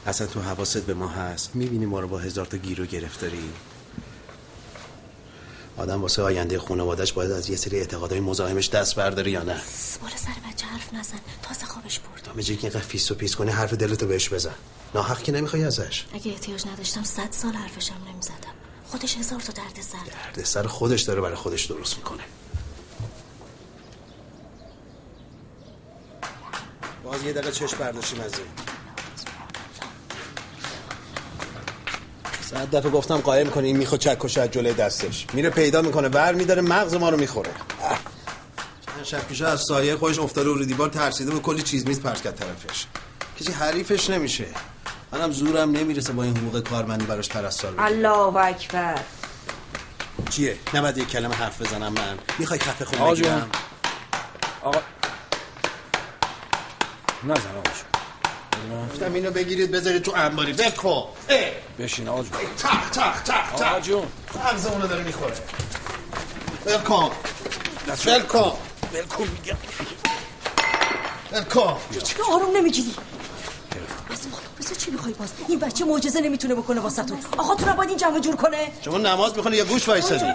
[0.05, 1.55] اصلا تو حواست به ما هست.
[1.55, 3.49] می‌بینی ما رو با هزار تا گیرو گرفتاری.
[5.77, 9.61] آدم واسه آینده خانوادش باید از یه سری اعتقادهای مزاحمش دست برداره یا نه؟
[10.01, 11.19] بالا سر بچه حرف نزن.
[11.43, 12.21] تازه خوابش برد.
[12.23, 14.55] تا که اینقدر فیس و پیس کنی حرف دلتو بهش بزن.
[14.95, 16.05] ناحق که نمی‌خوای ازش.
[16.13, 18.53] اگه احتیاج نداشتم صد سال حرفشم نمی‌زدم.
[18.87, 20.31] خودش هزار تا درد سر.
[20.35, 22.23] درد سر خودش داره برای خودش درست می‌کنه.
[27.03, 28.70] باز یه دقیقه چشم برداشتیم از این.
[32.51, 35.25] صد دفعه گفتم قایم کنه این می‌خواد چکش از جلوی دستش.
[35.33, 37.51] میره پیدا می‌کنه بر میداره مغز ما رو می‌خوره.
[38.85, 42.21] چند شب پیشه از سایه خودش افتاده رو دیوار ترسیده به کلی چیز میز پرت
[42.21, 42.85] کرد طرفش
[43.39, 44.45] کسی حریفش نمیشه.
[45.11, 47.73] منم زورم نمی‌رسه با این حقوق کارمندی براش پرستار.
[47.77, 48.99] الله اکبر.
[50.29, 52.17] چیه؟ نباید یک کلمه حرف بزنم من.
[52.39, 53.11] می‌خوای کف جون.
[53.11, 53.49] بگیرم؟
[54.61, 54.79] آقا.
[57.23, 57.90] نزن آقا.
[59.01, 60.53] گفتم اینو بگیرید بذارید تو انباری.
[60.53, 61.03] بکن
[61.79, 62.31] بشین آقا جون.
[62.57, 64.07] تق تق تق تق آقا جون.
[64.35, 65.33] مغز اونو داره می‌خوره.
[66.65, 67.11] بکن
[68.07, 68.53] بکن
[68.93, 69.57] بلکن میگم.
[71.33, 72.95] بکن چرا آروم نمی‌گیری؟
[74.11, 74.19] بس
[74.59, 77.19] بس چی می‌خوای باز؟ این بچه معجزه نمی‌تونه بکنه واسهتون.
[77.37, 78.71] آقا تو باید این جمع جور کنه.
[78.85, 80.25] شما نماز می‌خونی یا گوش وایسادی؟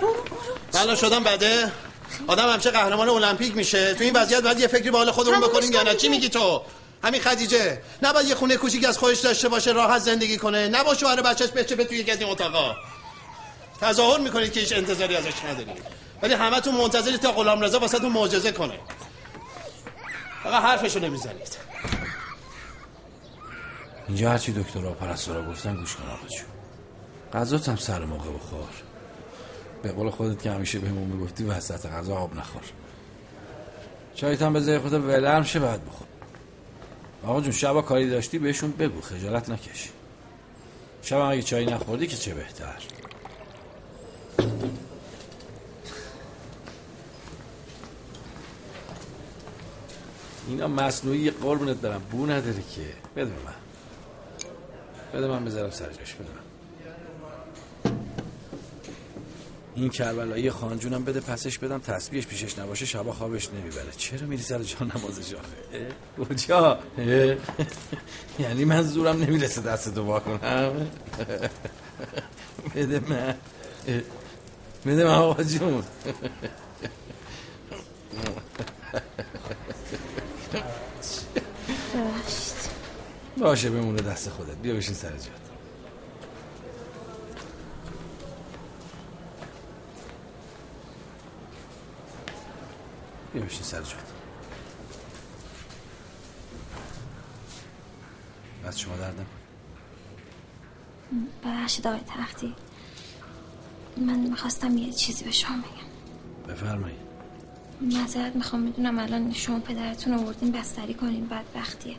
[0.74, 1.72] الان شدم بده.
[2.26, 3.94] آدم همشه قهرمان المپیک میشه.
[3.94, 6.62] تو این وضعیت باید یه فکری به حال خودمون بکنیم یا نه؟ چی میگی تو؟
[7.06, 10.68] همین خدیجه نباید یه خونه کوچیک از خودش داشته باشه راحت زندگی کنه.
[10.68, 12.76] نه با شوهر بچهش بچه به توی یکی از این اتاقا.
[13.80, 15.82] تظاهر می‌کنید که هیچ انتظاری ازش ندارید.
[16.22, 18.78] ولی همتون منتظری تا غلام رضا واسهتون معجزه کنه.
[20.42, 21.56] فقط حرفشو نمی‌زنید.
[24.08, 26.46] اینجا هرچی دکترها پرستارا گفتن گوش کن آقا جون.
[27.32, 28.68] غذات هم سر موقع بخور.
[29.82, 32.62] به قول خودت که همیشه بهمون می‌گفتی وسط غذا آب نخور.
[34.14, 36.05] چایت هم بذاری خودت ولرم شه بعد بخور.
[37.26, 39.90] آقا جون شبا کاری داشتی؟ بهشون بگو خجالت نکش.
[41.02, 42.82] شب اگه چای نخوردی که چه بهتر؟
[50.48, 52.02] اینا مصنوعی قربونت برم.
[52.10, 52.94] بو نداره که.
[53.16, 53.54] بده من.
[55.14, 56.45] بده من بذارم سر جاش بده من.
[59.76, 63.92] این کربلایی خانجونم بده پسش بدم تسبیحش پیشش نباشه شبا خوابش نمی‌بره.
[63.96, 65.46] چرا میری سر جا نمازش آخه
[66.18, 66.78] اه؟ کجا؟
[68.38, 70.88] یعنی من زورم نمی‌رسه دستتو وا کنم.
[72.74, 73.34] بده من؟
[74.86, 75.84] بده من آقا جون.
[83.38, 84.56] باشه بمونه دست خودت.
[84.56, 85.45] بیا بشین سر جات.
[93.36, 94.12] بیا بشین سر جات
[98.66, 99.26] از شما دردم
[101.44, 102.54] ببخشید آقای تختی.
[103.96, 106.54] من می‌خواستم یه چیزی به شما بگم.
[106.54, 106.98] بفرمایید.
[107.80, 108.62] معذرت می‌خوام.
[108.62, 111.96] می‌دونم الان شما پدرتون آوردین بستری کنین بدبختیه.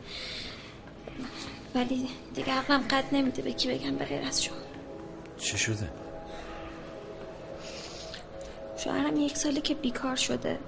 [1.75, 4.57] ولی دیگه عقلم قد نمیده به کی بگم به غیر از شما.
[5.37, 5.91] چه شده؟
[8.77, 10.59] شوهرم یک سالی که بیکار شده.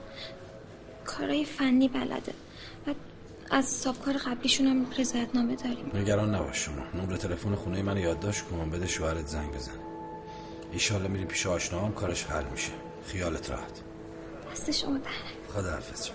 [1.18, 2.34] کارهای فنی بلده.
[2.88, 2.94] و
[3.52, 5.92] از سابکار قبلیشون هم رضایت نامه داریم.
[5.94, 7.02] نگران نباش شما.
[7.02, 8.70] نمره تلفن خونه من یادداشت کن.
[8.70, 9.72] بده شوهرت زنگ بزن.
[10.72, 11.94] ایشالله میریم پیش آشناهام.
[11.94, 12.72] کارش حل میشه.
[13.06, 13.82] خیالت راحت.
[14.52, 15.10] دست شما در
[15.54, 16.10] خدا حافظ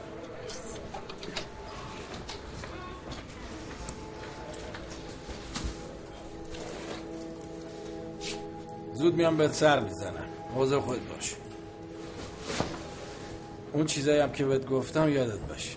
[8.95, 10.27] زود میام بهت سر می‌زنم.
[10.55, 11.35] موضوع خودت باش.
[13.75, 15.77] اون چیزایی هم که بهت گفتم یادت باش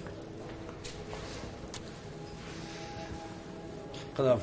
[4.18, 4.40] خدا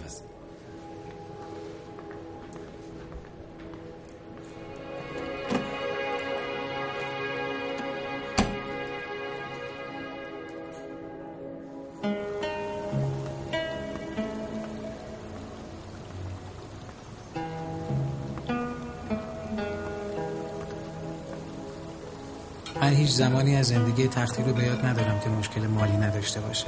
[23.15, 26.67] زمانی از زندگی تختی رو به یاد ندارم که مشکل مالی نداشته باشه.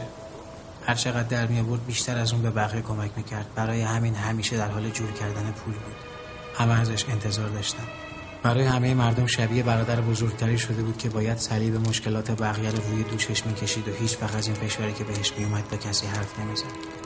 [0.87, 4.57] هر چقدر در می آورد بیشتر از اون به بقیه کمک می‌کرد برای همین همیشه
[4.57, 5.95] در حال جور کردن پول بود.
[6.59, 7.83] همه ازش انتظار داشتم
[8.43, 13.03] برای همه مردم شبیه برادر بزرگتری شده بود که باید صلیب مشکلات بقیه رو روی
[13.03, 17.06] دوشش می‌کشید و هیچ از این فشاری که بهش میومد با کسی حرف نمی‌زد.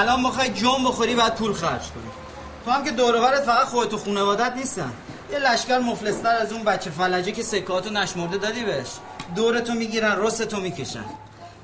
[0.00, 2.10] الان می‌خوای جون بخوری بعد پول خرج کنی.
[2.64, 4.92] تو هم که دورورت فقط خودت و خانوادت نیستن.
[5.32, 8.88] یه لشکر مفلستر از اون بچه فلجه که سکاتو نشمرده دادی بهش.
[9.36, 11.04] دورتو می‌گیرن رستو می‌کشن.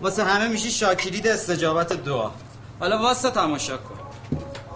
[0.01, 2.30] واسه همه میشی شاکرید استجابت دعا.
[2.80, 3.97] حالا واسه تماشا کن.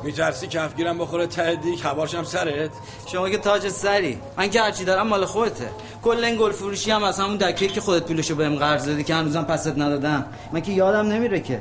[0.02, 2.70] میترسی کفگیرم بخوره ته دیگ هواشم سرت؟
[3.06, 4.18] شما که تاج سری.
[4.36, 5.70] من که هرچی دارم مال خودته.
[6.02, 9.14] کل این گل فروشی هم از همون دکه که خودت پولشو بهم قرض دادی که
[9.14, 10.26] هنوزم پست ندادم.
[10.52, 11.60] من که یادم نمیره که.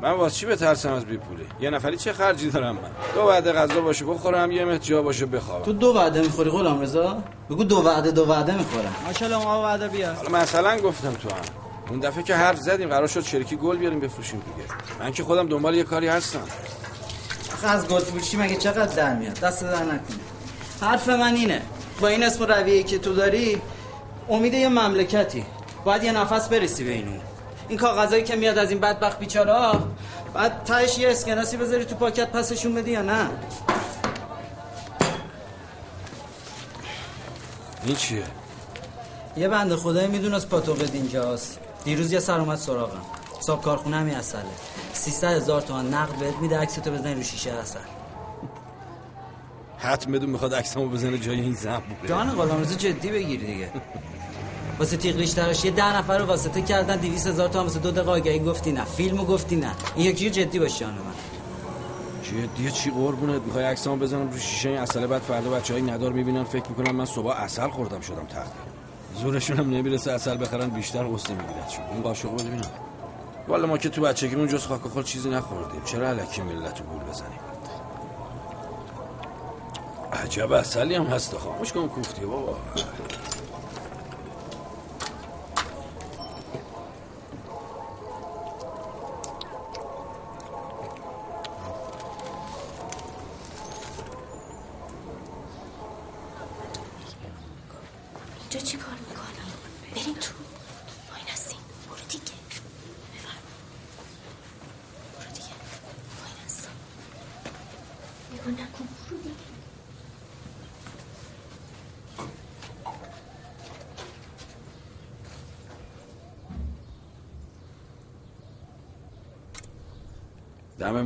[0.00, 3.52] من واسه چی بترسم از بی پولی؟ یه نفری چه خرجی دارم من؟ دو وعده
[3.52, 5.64] غذا باشه بخورم یه متر جا باشه بخوابم.
[5.64, 8.94] تو دو وعده می‌خوری غلام رضا؟ بگو دو وعده دو وعده می‌خورم.
[9.06, 10.14] ماشاءالله ما وعده بیا.
[10.14, 11.42] حالا مثلا گفتم تو هم.
[11.90, 14.68] اون دفعه که حرف زدیم قرار شد شرکی گل بیاریم بفروشیم دیگه.
[15.00, 16.42] من که خودم دنبال یه کاری هستم.
[17.54, 19.98] آخه از گل فروشی مگه چقدر در میاد؟ دست در نکنه.
[20.80, 21.62] حرف من اینه.
[22.00, 23.62] با این اسم رویه که تو داری
[24.28, 25.44] امید یه مملکتی.
[25.84, 27.10] باید یه نفس برسی به اینو
[27.68, 29.78] این کاغذایی که میاد از این بدبخت بیچاره
[30.34, 33.30] بعد تهش یه اسکناسی بذاری تو پاکت پسشون بدی یا نه؟
[37.84, 38.22] این چیه؟
[39.36, 43.02] یه بنده خدایی می‌دونست پاتوقت اینجاست دیروز یه سر اومد سراغم.
[43.40, 44.42] صاحب کارخونه همین اصله.
[44.92, 47.78] 300 هزار تومن نقد بهت میده عکستو بزنی رو شیشه اصل.
[49.78, 52.08] حتم بدون می‌خواد عکسمو بزنه جای این زن بوده.
[52.08, 53.70] جان غلامرضا جدی بگیر دیگه.
[54.78, 57.90] واسه تیغ ریش تراش یه ده نفر رو واسطه کردن 200 هزار تومن واسه دو
[57.90, 58.84] دقیقه آگهی گفتی نه.
[58.84, 59.72] فیلمو گفتی نه.
[59.96, 61.00] این یکی جدی باش جان من.
[62.22, 66.44] جدیه چی قربونت می‌خوای عکسامو بزنم رو شیشه این اصله بعد فردا بچهای ندار می‌بینن
[66.44, 68.50] فکر می‌کنن من صبح اصل خوردم شدم تخته
[69.14, 72.70] زورشون هم نمی‌رسه اصل بخرن بیشتر غصه می‌گیرد شون این قاشقو بده ببینم.
[73.48, 75.82] والا ما که تو بچگیمون جز خاک خل چیزی نخوردیم.
[75.84, 77.40] چرا الکی ملت گول بزنیم؟
[80.12, 82.56] عجب اصلی هم هست خاموش کن کوفتی بابا.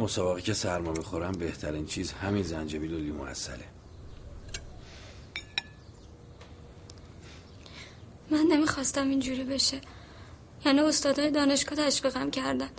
[0.00, 3.64] مسابقه که سرما بخورم بهترین چیز همین زنجبیل و لیمو اصله
[8.30, 9.80] من نمی‌خواستم اینجوری بشه.
[10.66, 12.70] یعنی استادای دانشگاه تشویقم کردن.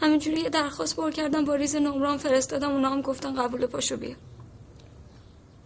[0.00, 4.16] همینجوری یه درخواست بر کردم با ریز نمرام فرستادم اونا هم گفتن قبول پاشو بیا.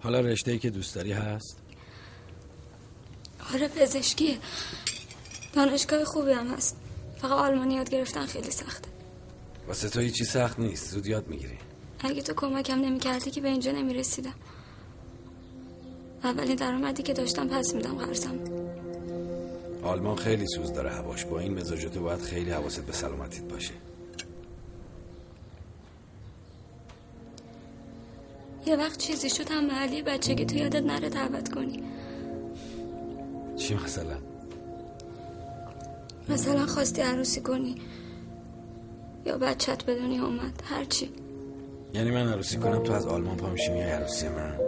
[0.02, 1.58] حالا رشته ای که دوست داری هست؟
[3.54, 4.38] آره پزشکیه
[5.52, 6.76] دانشگاه خوبی هم هست.
[7.16, 8.91] فقط آلمانی یاد گرفتن خیلی سخته.
[9.68, 10.90] واسه تو هیچی سخت نیست.
[10.90, 11.58] زود یاد می‌گیری.
[11.98, 14.34] اگه تو کمکم نمی‌کردی که به اینجا نمی‌رسیدم.
[16.24, 18.38] اولین درآمدی که داشتم پس میدم قرضم.
[19.82, 21.24] آلمان خیلی سوز داره هواش.
[21.24, 23.72] با این مزاجتو باید خیلی حواست به سلامتیت باشه.
[28.66, 31.82] یه وقت چیزی شد هم محلی بچگی تو یادت نره دعوت کنی.
[33.56, 34.18] چی مثلا؟
[36.28, 37.76] مثلا خواستی عروسی کنی.
[39.26, 41.10] یا بچت به دنیا اومد هرچی
[41.94, 44.58] یعنی من عروسی کنم تو از آلمان پا میشی میای عروسی من.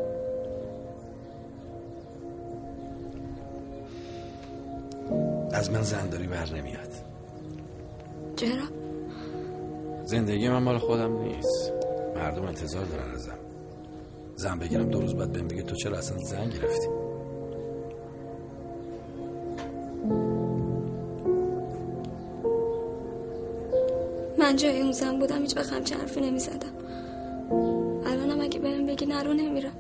[5.53, 6.89] از من زنداری بر نمیاد.
[8.37, 8.63] چرا؟
[10.05, 11.73] زندگی من مال خودم نیست.
[12.17, 13.39] مردم انتظار دارن ازم.
[14.37, 16.89] زن بگیرم دو روز بعد بهم بگه تو چرا اصلا زن گرفتی؟
[24.39, 26.73] من جای اون زن بودم هیچ وقت همچه حرفی نمی‌زدم.
[28.07, 29.73] الانم اگه بهم بگی نرو نمیرم.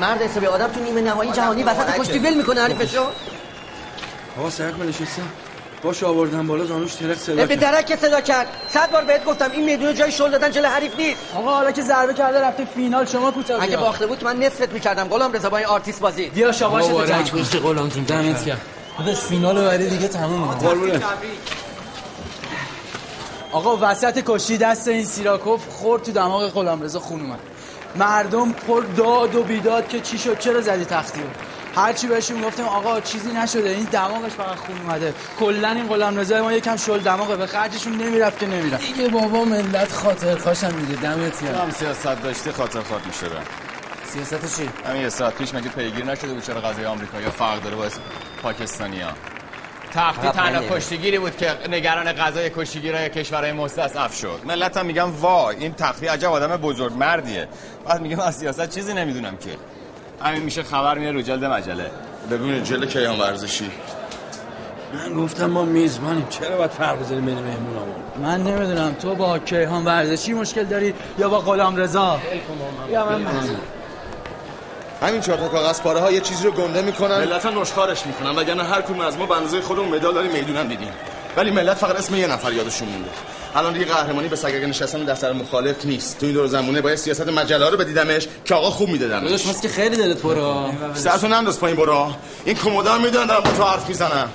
[0.00, 3.06] مرد حسابی آدم تو نیمه نهایی جهانی وسط کشتی ول می‌کنه حریفشو.
[4.38, 5.28] آقا سرک نشستم
[5.82, 7.56] باش آوردم بالا زانوش ترک صدا به.
[7.56, 8.46] درک که صدا کرد.
[8.68, 11.20] صد بار بهت گفتم این میدون جای شل دادن جل حریف نیست.
[11.34, 13.06] آقا حالا که ضربه کرده رفته فینال.
[13.06, 15.04] شما کوتاه اگه باخته بود من نصفت می‌کردم.
[15.04, 16.30] غلام رضا با این آرتیست بازی.
[16.30, 18.60] بیا شاباش مبارک باشه غلام جون دمت گرم.
[18.98, 21.00] داداش فینال بعدی دیگه تمومه
[23.52, 27.38] آقا وسط کشتی دست این سیراکوف خورد تو دماغ غلامرضا خون اومد.
[27.96, 31.26] مردم پر داد و بیداد که چی شد چرا زدی تختی رو؟
[31.76, 33.70] هرچی بهشون گفتم آقا چیزی نشده.
[33.70, 35.14] این دماغش فقط خون اومده.
[35.38, 37.36] کلا این غلامرضا ما یکم شل دماغه.
[37.36, 38.86] به خرجشون نمی‌رفت که نمی‌رفت.
[38.86, 43.26] دیگه بابا ملت خاطر خاشم دیگه دمت تو هم سیاست داشتی؟ خاطر خواهد میشه
[44.04, 47.62] سیاست چی؟ همین یه ساعت پیش مگه پیگیر نشده بود چرا غذای آمریکا یا فرق
[47.62, 47.88] داره با
[48.42, 49.10] پاکستانی ها
[49.94, 50.76] تختی تنها.
[50.76, 54.40] کشتیگیری بود که نگران غذای کشتیگیرای کشورهای مستضعف شد.
[54.44, 57.48] ملت هم میگم وای این تختی عجب آدم بزرگ مردیه.
[57.86, 59.50] بعد میگم از سیاست چیزی نمی‌دونم که.
[60.22, 61.90] همین میشه خبر میره رو جلد مجله.
[62.30, 63.70] ببین جل کیان ورزشی.
[64.94, 66.26] من گفتم ما میزبانیم.
[66.30, 68.94] چرا باید فرق بزنیم بین مهمونامون من نمی‌دونم.
[68.94, 72.18] تو با کیهان ورزشی مشکل داری یا با غلامرضا
[72.90, 73.26] یا من
[75.02, 77.18] همین چهار تا کاغذ پاره ها یه چیزی رو گنده می‌کنن.
[77.18, 80.92] ملت نشخارش می‌کنن وگرنه هر کدوم از ما به اندازه خودمون مدال داریم می‌دونم دیدیم
[81.36, 83.10] ولی ملت فقط اسم یه نفر یادشون مونده.
[83.54, 86.18] الان دیگه قهرمانی به سگگ نشستن در سر مخالف نیست.
[86.18, 89.60] تو این دور زمونه باید سیاست مجله رو بدیدمش که آقا خوب می‌دادن داداش مثل
[89.60, 90.94] که خیلی دلت پره.
[90.94, 92.12] سرتون ننداز پایین برو.
[92.44, 94.28] این کمودا می‌دونن دارم با تو حرف می‌زنم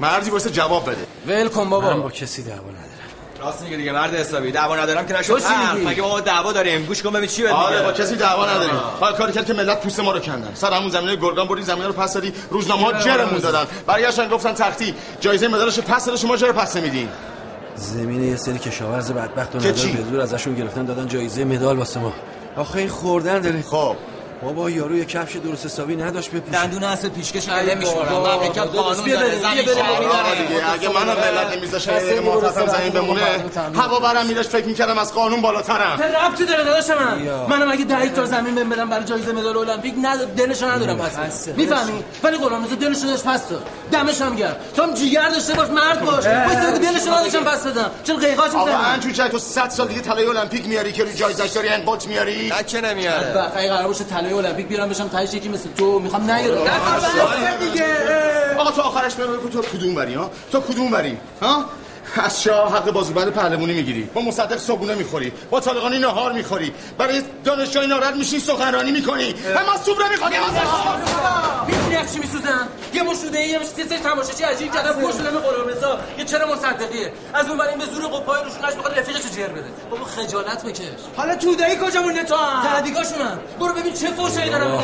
[0.00, 1.06] مردی واسه جواب بده.
[1.26, 1.90] ول کن بابا.
[1.90, 2.97] من با کسی دعوا ندارم.
[3.40, 4.52] راست میگه دیگه مرد حسابی.
[4.52, 5.42] دعوا ندارم که نشد؟
[5.86, 7.82] مگه ما دعوا داریم؟ گوش کن ببین چی بهت آره.
[7.82, 8.80] با کسی دعوا نداریم.
[9.00, 10.50] حال کاری کرد که ملت پوست ما رو کندن.
[10.54, 13.64] سر همون زمینه گرگان بردی زمینه رو پس دادی روزنامه ها جرمون دادن.
[13.86, 14.94] برگشتن گفتن تختی.
[15.20, 17.08] جایزه مدالش پس داده شما چرا پس نمیدین؟
[17.76, 22.00] زمین یه سری کشاورز بدبخت و ندار؟ به زور ازشون گرفتن دادن جایزه مدال واسه
[22.00, 22.12] ما.
[22.56, 23.62] آخه این خوردن داره.
[23.62, 23.96] خب.
[24.42, 26.52] بابا یارو یه کفش درست حسابی نداشت بپوشه.
[26.52, 28.08] دندون اصل پیشکش میشورن.
[28.08, 29.38] بابا، مملکت داداش، قانون داره.
[29.38, 30.46] داره.
[30.48, 33.20] دیگه اگه منم ملت نمیذاشن یه محترم زمین بمونه
[33.76, 37.18] هوا برم میداشت فکر می‌کردم از قانون بالاترم چه ربطی داره داداش من؟
[37.48, 41.48] منم اگه ده تا زمین بهم بدم برای جایزه مدال المپیک ند دلشو ندارم پس.
[41.48, 43.62] می‌فهمی؟ ولی غلام رضا دلشو داشت پس داد
[43.92, 44.56] دمش هم گرم.
[44.76, 46.26] تو هم جیگر داشته باش مرد باش.
[46.26, 47.90] وای تو دلشو نداشتم پس بدم.
[48.04, 51.14] چون قیقاش آقا می‌زنی انچو چک تو 100 سال دیگه طلای المپیک میاری که روی
[51.14, 52.48] جایزش داری انقلت میاری.
[52.48, 53.32] نه که نمیاره.
[53.32, 56.62] قرار باشه طلای المپیک بیارم بشم تهش یکی مثل تو می‌خوام نیارم
[58.58, 61.64] آقا تو آخرش بگو تو کدوم بری ها؟ تو کدوم بری ها؟
[62.16, 64.02] از شاه حق بازوبند پهلوانی می‌گیری.
[64.14, 65.32] با مصدق صبونه می‌خوری.
[65.50, 66.72] با طالقانی نهار می‌خوری.
[66.98, 69.34] برای دانشجوی نارد میشی سخنرانی می‌کنی.
[69.56, 70.36] هم از سوبره می‌خوری
[71.66, 75.68] می‌دونی از چی میسوزن یه مشوده یه سه سه تماشاچی عجیب جدا پشت دم غلام
[75.68, 75.98] رضا.
[76.16, 79.68] که چرا مصدقیه؟ از اون بریم به زور قپای روشونش می‌خواد رفیقش رو جر بده.
[79.90, 80.78] بابا خجالت بکش
[81.16, 84.82] حالا توده‌ای کجا مونده تو هم؟ برو ببین چه فوشایی دارن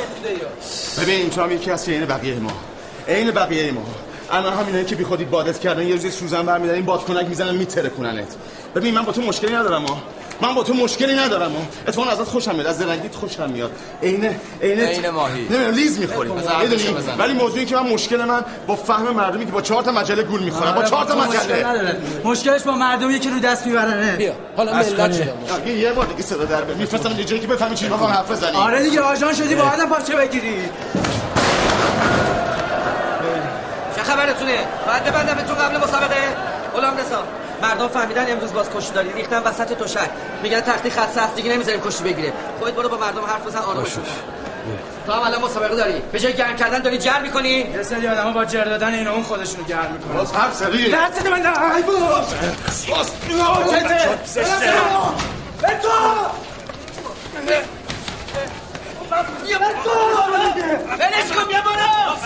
[1.02, 2.52] ببین تو هم یکی از عین بقیه ما.
[3.08, 3.82] عین بقیه ما.
[4.32, 8.28] الان همینایی که بی خودی بادت کردن یه روزی سوزن برمیدارن این بادکنک می‌زنن میترکوننت
[8.74, 9.98] ببین من با تو مشکلی ندارم ها
[10.40, 11.58] من با تو مشکلی ندارم ها
[11.88, 13.70] اتفاقا ازت خوشم میاد از زرنگیت خوشم میاد.
[14.02, 15.42] عین عین عین ماهی.
[15.42, 16.30] نمی‌دونم لیز می‌خوری.
[17.18, 20.42] ولی موضوعی که من مشکل من با فهم مردمی که با چهار تا مجله گول
[20.42, 21.96] می‌خورن با چهار تا مجله.
[22.24, 24.16] مشکلش با مردمی که رو دست میبرنه.
[24.16, 26.78] بیا حالا ملت شدم آگه، یه بار دیگه صدا در بیار.
[26.78, 28.56] میفرستم یه جایی که بفهمی چی می‌خوام حرف بزنی.
[28.56, 30.56] آره دیگه آژان شدی با آدم پاچه بگیری
[33.96, 36.36] چه خبرتونه؟ باید ببندم تو قبل مسابقه؟
[36.74, 37.22] غلام رضا.
[37.62, 40.10] مردم فهمیدن امروز باز کشتی داری ریختن وسط تشک
[40.42, 41.34] میگن تختی خاصه است.
[41.34, 42.32] دیگه نمی‌ذاریم کشتی بگیره.
[42.58, 43.60] خودت برو با مردم حرف بزن.
[43.60, 43.86] کن.
[45.06, 46.02] تو هم الان مسابقه داری.
[46.12, 47.48] به جای گرم کردن داری جر می‌کنی.
[47.48, 50.16] یه سری آدم‌ها با جر دادن این اون خودشونو گرم می‌کنن.
[50.16, 50.90] باز حرف زدی.
[50.90, 51.46] دست من.
[51.76, 52.20] ای بابا.
[52.90, 53.10] باز.
[55.62, 55.88] به تو.
[59.46, 59.90] بیا به تو.
[60.98, 62.16] ولش کن بیا بالا.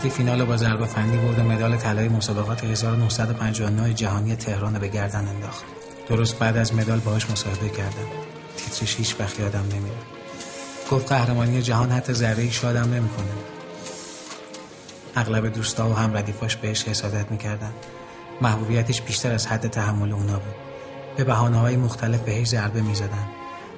[0.00, 5.64] وقتی فینال با ضربه فنی برد مدال طلای مسابقات 1959 جهانی تهران به گردن انداخت.
[6.10, 8.08] درست بعد از مدال باهاش مصاحبه کردم.
[8.56, 9.96] تیترش هیچ وقت یادم نمیره
[10.90, 13.26] گفت قهرمانی جهان حتی ذره شادم نمی‌کنه.
[15.16, 17.72] اغلب دوستا و هم ردیفاش بهش حسادت می‌کردن.
[18.40, 20.54] محبوبیتش بیشتر از حد تحمل اونا بود.
[21.16, 23.28] به بحانه های مختلف بهش ضربه می‌زدن.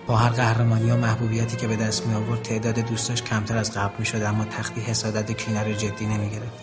[0.06, 3.94] با هر قهرمانی و محبوبیتی که به دست می آورد تعداد دوستاش کمتر از قبل
[3.98, 6.62] می شد اما تختی حسادت کینه رو جدی نمی گرفت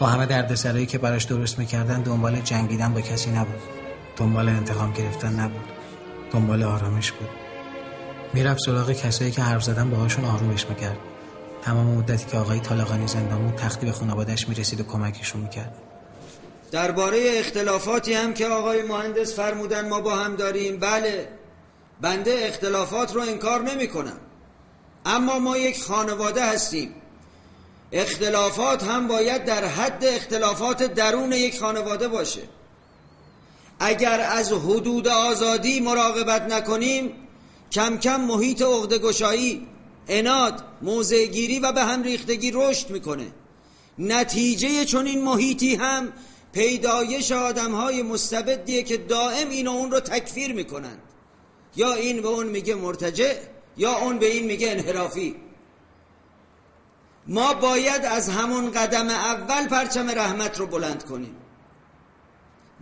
[0.00, 3.81] با همه دردسرایی که براش درست می‌کردن دنبال جنگیدن با کسی نبود.
[4.16, 5.72] دنبال انتقام گرفتن نبود.
[6.32, 7.28] دنبال آرامش بود.
[8.34, 10.98] می‌رفت سراغ کسایی که حرف زدن باهاشون آرومش می‌کرد.
[11.62, 15.74] تمام مدتی که آقای طالقانی زندان بود تختی به خانوادهش می‌رسید و کمکشون می‌کرد.
[16.70, 21.28] درباره اختلافاتی هم که آقای مهندس فرمودن ما با هم داریم بله.
[22.00, 24.16] بنده اختلافات رو انکار نمی کنم
[25.06, 26.94] اما ما یک خانواده هستیم.
[27.92, 32.40] اختلافات هم باید در حد اختلافات درون یک خانواده باشه.
[33.84, 37.12] اگر از حدود آزادی مراقبت نکنیم
[37.72, 39.66] کم کم محیط عقده‌گشایی
[40.08, 43.26] اناد موضعگیری و به هم ریختگی رشد می‌کنه.
[43.98, 46.12] نتیجه چون این محیطی هم
[46.52, 51.02] پیدایش آدم های مستبدیه که دائم این و اون رو تکفیر می‌کنند.
[51.76, 53.34] یا این به اون میگه مرتجع
[53.76, 55.36] یا اون به این میگه انحرافی.
[57.26, 61.36] ما باید از همون قدم اول پرچم رحمت رو بلند کنیم.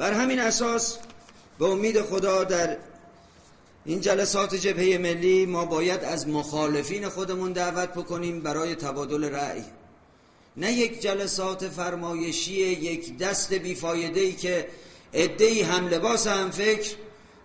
[0.01, 0.99] بر همین اساس
[1.59, 2.77] به امید خدا در
[3.85, 9.63] این جلسات جبهه ملی ما باید از مخالفین خودمون دعوت بکنیم برای تبادل رأی.
[10.57, 14.69] نه یک جلسات فرمایشی یک دست بیفایده ای که
[15.13, 16.91] ادهی هم لباس هم فکر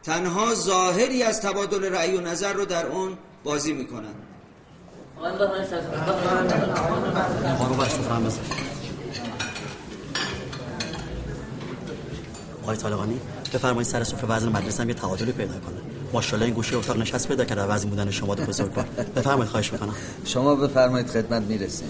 [0.03, 4.15] تنها ظاهری از تبادل رأی و نظر رو در اون بازی می‌کنن.
[12.65, 13.19] آقای طالقانی
[13.53, 15.75] بفرمایید سر سفره وزن مدرسه هم یه تعادلی پیدا کنه.
[16.13, 18.85] ماشاءالله این گوشه اتاق نشست پیدا کرده وزن بودن شما دو بزرگوار
[19.15, 19.95] بفرمایید خواهش می‌کنم.
[20.25, 21.87] شما بفرمایید خدمت می‌رسیم.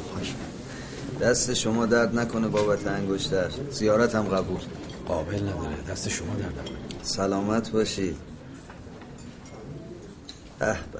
[1.21, 3.49] دست شما درد نکنه بابت انگشتر.
[3.71, 4.61] زیارت هم قبول.
[5.07, 5.75] قابل نداره.
[5.89, 6.77] دست شما درد نکنه.
[7.03, 8.17] سلامت باشید
[10.59, 10.99] به به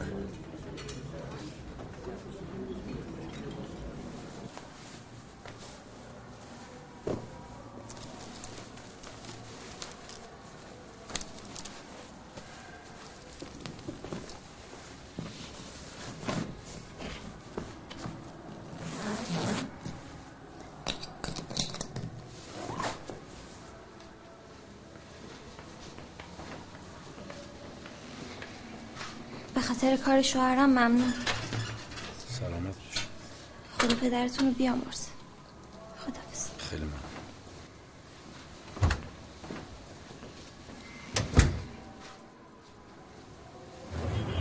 [29.55, 31.13] به خاطر کار شوهرم ممنون.
[32.29, 33.07] سلامت باش.
[33.79, 35.07] خدا پدرتون رو بیامرزه.
[35.99, 36.99] خدافز خیلی ممنون.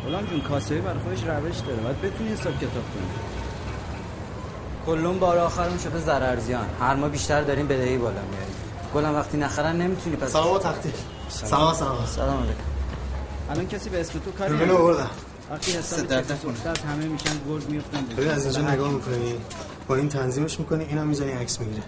[0.07, 1.77] غلام جون کاسبی برای خودش روش داره.
[1.77, 3.07] باید بتونی حساب کتاب کنی.
[4.87, 8.55] کلون بار آخرم شده ضررزیان هر ما بیشتر داریم بدهی بالا میاریم.
[8.95, 10.93] گلم وقتی نخرن نمی‌تونی پس سلام و تختی
[11.29, 11.75] سلام.
[11.75, 12.43] سلام سلام.
[12.43, 12.61] علیکم.
[13.51, 14.73] الان کسی به اسم تو کاری نداره.
[14.73, 15.11] آوردم.
[15.51, 16.55] وقتی حساب درد کنی
[16.89, 19.35] همه میشن گرگ میفتن ببین از اینجا نگاه می‌کنی.
[19.89, 21.83] با این تنظیمش می‌کنی اینم می‌زنی عکس می‌گیره.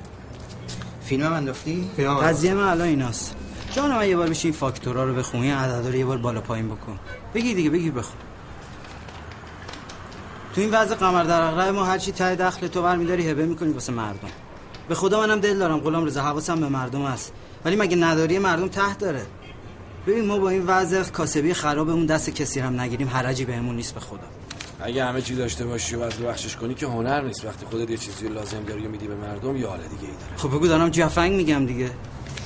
[1.05, 1.91] فیلم هم انداختی؟
[2.23, 3.35] قضیه من الان ایناست.
[3.73, 6.99] جان من یه بار بشین فاکتورا رو بخونی عددا رو یه بار بالا پایین بکن.
[7.35, 8.16] بگی دیگه بگی بخون.
[10.55, 13.93] تو این وضع قمر در اغرب ما هرچی ته دخل تو برمیداری هبه می‌کنی واسه
[13.93, 14.28] مردم.
[14.89, 17.33] به خدا منم دل دارم غلام رضا حواسم به مردم هست
[17.65, 19.27] ولی مگه نداری؟ مردم ته داره.
[20.07, 24.01] ببین ما با این وضع کاسبی خرابمون دست کسی هم نگیریم حرجی بهمون نیست به
[24.01, 24.20] خدا.
[24.81, 27.45] اگه همه چی داشته باشی و از بخشش کنی که هنر نیست.
[27.45, 30.37] وقتی خودت یه چیزی لازم داری و میدی به مردم یا حال دیگه ای داره.
[30.37, 31.91] خب بگو دارم جفنگ میگم دیگه.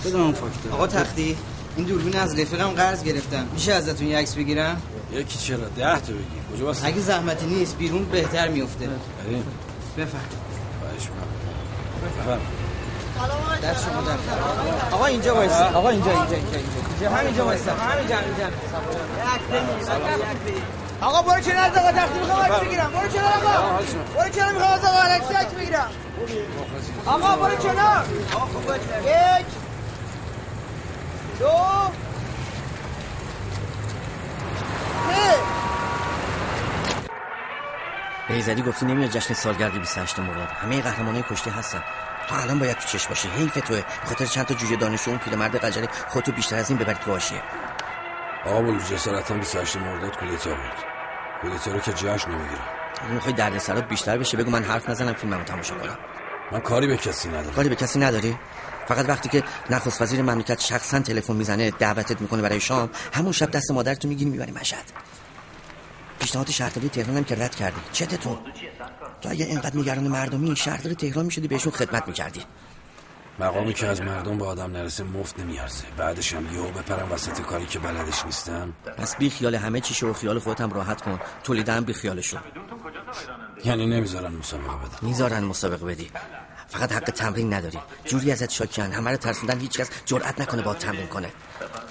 [0.05, 1.37] بده من فاکتور آقا تختی
[1.77, 3.47] این دوربین از رفیقم قرض گرفتم.
[3.53, 4.83] میشه ازتون یه عکس بگیرم؟
[5.13, 8.89] یکی چرا؟ ده تا بگی کجا واسه اگه زحمتی نیست بیرون بهتر میفته
[9.25, 9.45] بریم.
[9.99, 10.21] بفهم
[10.81, 11.29] خواهش می‌کنم.
[12.23, 12.41] بفرم
[13.63, 14.17] دست شما در
[14.95, 16.59] آقا اینجا وایسا آقا اینجا اینجا اینجا
[16.91, 18.47] اینجا همینجا وایسا همینجا همینجا
[21.01, 23.79] آقا برو کنار از آقا تختی می‌خوام عکس بگیرم برو کنار آقا
[24.17, 25.91] برو کنار می‌خوام آقا عکس عکس بگیرم
[27.07, 28.05] آقا برو کنار
[29.05, 29.47] یک
[31.39, 31.47] دو
[35.09, 35.61] سه
[38.29, 41.83] بیزدی گفتی نمیاد جشن سالگرد 28 مرداد همه قهرمانای کشتی هستن
[42.31, 43.77] تو الان باید تو چش باشی حیف توه.
[43.77, 47.11] به خاطر چند تا جوجه دانشجو اون پیرمرد قجری خودتو بیشتر از این ببری تو
[47.11, 47.43] حاشیه
[48.47, 50.61] آقا بلو جسارتا 28 مرداد کودتا بود.
[51.43, 52.65] کودتا رو که جشن نمی‌گیرم.
[53.11, 55.99] می‌خوای درد سرات بیشتر بشه بگو من حرف نزنم فیلممو تماشا کنم
[56.53, 57.51] من کاری به کسی ندارم.
[57.51, 58.39] کاری به کسی نداری؟
[58.89, 63.51] فقط وقتی که نخست وزیر مملکت شخصا تلفن می‌زنه دعوتت می‌کنه برای شام همون شب
[63.51, 64.93] دست مادرتو می‌گیری می‌بری مشهد.
[66.21, 67.81] پیشنهاد شهرداری تهران هم که رد کردی.
[67.93, 68.39] چته تو؟
[69.21, 72.43] تو اگه اینقدر نگران مردمی شهردار تهران می‌شدی بهشون خدمت می‌کردی.
[73.39, 75.85] مقامی که از مردم به آدم نرسه مفت نمیارزه.
[75.97, 78.73] بعدش هم یهو بپرم وسط کاری که بلدش نیستم.
[78.97, 81.21] پس بی خیال همه چی و خیال خودت هم راحت کن.
[81.45, 82.39] تولیدم بی خیالشو.
[83.65, 86.11] یعنی نمی‌ذارن مسابقه بدم می‌ذارن مسابقه بدی.
[86.69, 87.79] فقط حق تمرین نداری.
[88.05, 91.33] جوری ازت شاکیان همه رو ترسوندن هیچ کس جرئت نکنه با تمرین کنه.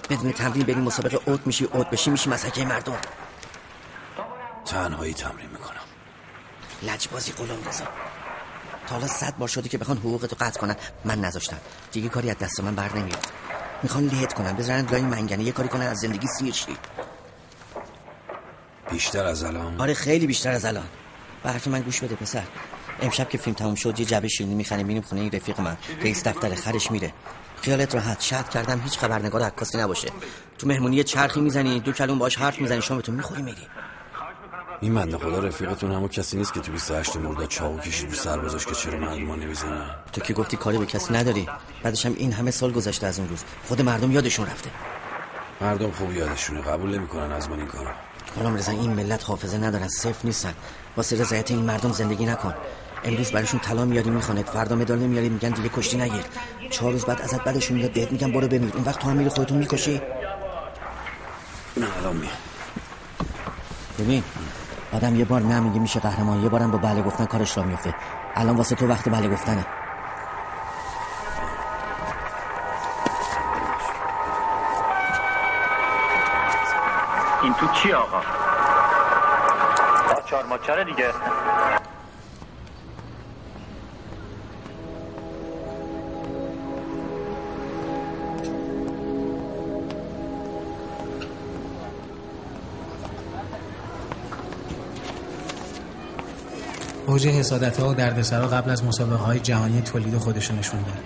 [0.09, 2.97] بدون تمرین بری مسابقه اوت میشی اوت بشی میشی مسحکه مردم.
[4.65, 5.78] تنهایی تمرین می‌کنم.
[6.83, 7.85] لجبازی غلام رضا.
[8.87, 10.75] تا حالا صد بار شده که بخوان حقوقتو قطع کنن.
[11.05, 11.57] من نذاشتم.
[11.91, 13.27] دیگه کاری از دست من بر نمیاد.
[13.83, 15.43] می‌خوان لهت کنن بذارن لای منگنه.
[15.43, 16.77] یه کاری کنن از زندگی سیر شی.
[18.91, 20.87] بیشتر از الان؟ آره خیلی بیشتر از الان.
[21.43, 22.43] به حرف من گوش بده پسر.
[23.01, 25.77] امشب که فیلم تموم شد یه جبه شیرینی می‌خریم میریم خونه این رفیق من.
[26.01, 27.13] رئیس دفتر خرش میره.
[27.61, 28.21] خیالت راحت.
[28.21, 30.11] شرط کردم هیچ خبرنگار عکاسی نباشه.
[30.57, 33.67] تو مهمونی چرخی می‌زنی دو کلون باش حرف می‌زنی شامتون می‌خوری میری.
[34.81, 38.65] این بنده خدا رفیقتون همون کسی نیست که تو 28 مرداد چاقو کشید رو سربازاش
[38.65, 41.47] که چرا معلومه نمی‌زنن تو که گفتی کاری به کسی نداری.
[41.83, 43.43] بعدش هم این همه سال گذشته از اون روز.
[43.67, 44.69] خود مردم یادشون رفته.
[45.61, 46.61] مردم خوب یادشونه.
[46.61, 47.89] قبول نمی‌کنن از من این کارو
[48.39, 49.87] غلام رضا این ملت حافظه ندارن.
[49.87, 50.53] صفر نیستن.
[50.97, 52.53] واسه رضایت این مردم زندگی نکن.
[53.03, 56.23] امروز براشون طلا میاری میخوانت فردا مدال نمیاری میگن دیگه کشتی نگیر.
[56.69, 57.93] چهار روز بعد ازت بعدشون میاد.
[57.93, 58.73] بهت میگن برو بمیر.
[58.75, 60.01] اون وقت تو هم میری خودتون می‌کشی.
[61.77, 62.33] نه الان میام.
[63.99, 64.23] ببین
[64.93, 67.93] آدم یه بار نمیگه میشه قهرمان یه بارم با بله گفتن کارش را میفته.
[68.35, 69.65] الان واسه تو وقت بله گفتنه.
[77.43, 78.21] این تو چی آقا؟
[80.17, 81.05] آچار ماچاره دیگه.
[97.19, 100.97] اوج حسادت ها و دردسرها قبل از مسابقه های جهانی تولید خودشون نشون داد.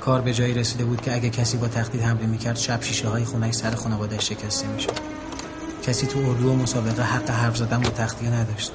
[0.00, 3.24] کار به جایی رسیده بود که اگه کسی با تخدید حمله می‌کرد شب شیشه های
[3.24, 4.98] خونش سر خانواده شکسته می‌شد.
[5.82, 8.72] کسی تو اردو و مسابقه حق حرف زدن با تخدیه نداشت.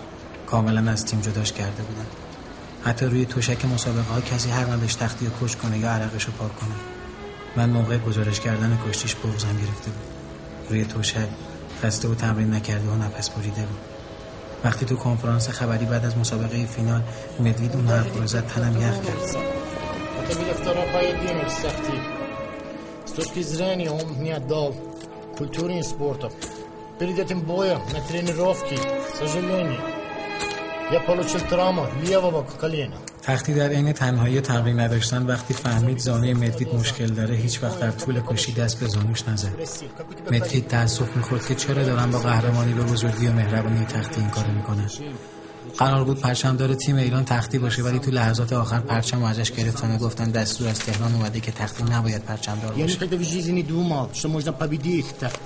[0.48, 2.06] کاملا از تیم جداش کرده بودن.
[2.84, 6.56] حتی روی توشک مسابقه ها کسی حق نداشت تختی کش کنه یا عرقش رو پاک
[6.60, 6.76] کنه.
[7.56, 10.08] من موقع گزارش کردن کشتیش بغزم گرفته بود.
[10.70, 11.28] روی توشک
[11.84, 13.93] خسته و تمرین نکرده و نفس بریده بود.
[14.65, 17.03] وقتی تو کنفرانس خبری بعد از مسابقه فینال
[17.41, 19.59] مدوید اون حرف رو زد تنم یخ کرد
[20.29, 21.99] Это были второй поединок с Сахти.
[23.07, 24.75] С точки зрения он мне отдал
[25.39, 26.31] культуре и спорту.
[26.99, 29.81] Перед этим боем на тренировке, к сожалению,
[30.91, 32.99] я получил травму левого колена.
[33.24, 37.92] تختی در عین تنهایی تمرین نداشتن وقتی فهمید زانوی مدوید مشکل داره هیچ وقت در
[37.92, 39.50] طول کشی دست به زانوش نزد.
[40.32, 44.52] مدوید تاسف می‌خورد که چرا دارن با قهرمانی به بزرگی و مهربانی تختی این کارو
[44.52, 44.90] می‌کنن.
[45.78, 49.96] قرار بود پرچم داره تیم ایران تختی باشه ولی تو لحظات آخر پرچم ازش گرفتن
[49.96, 52.84] و گفتن دستور از تهران اومده که تختی نباید پرچم دار باشه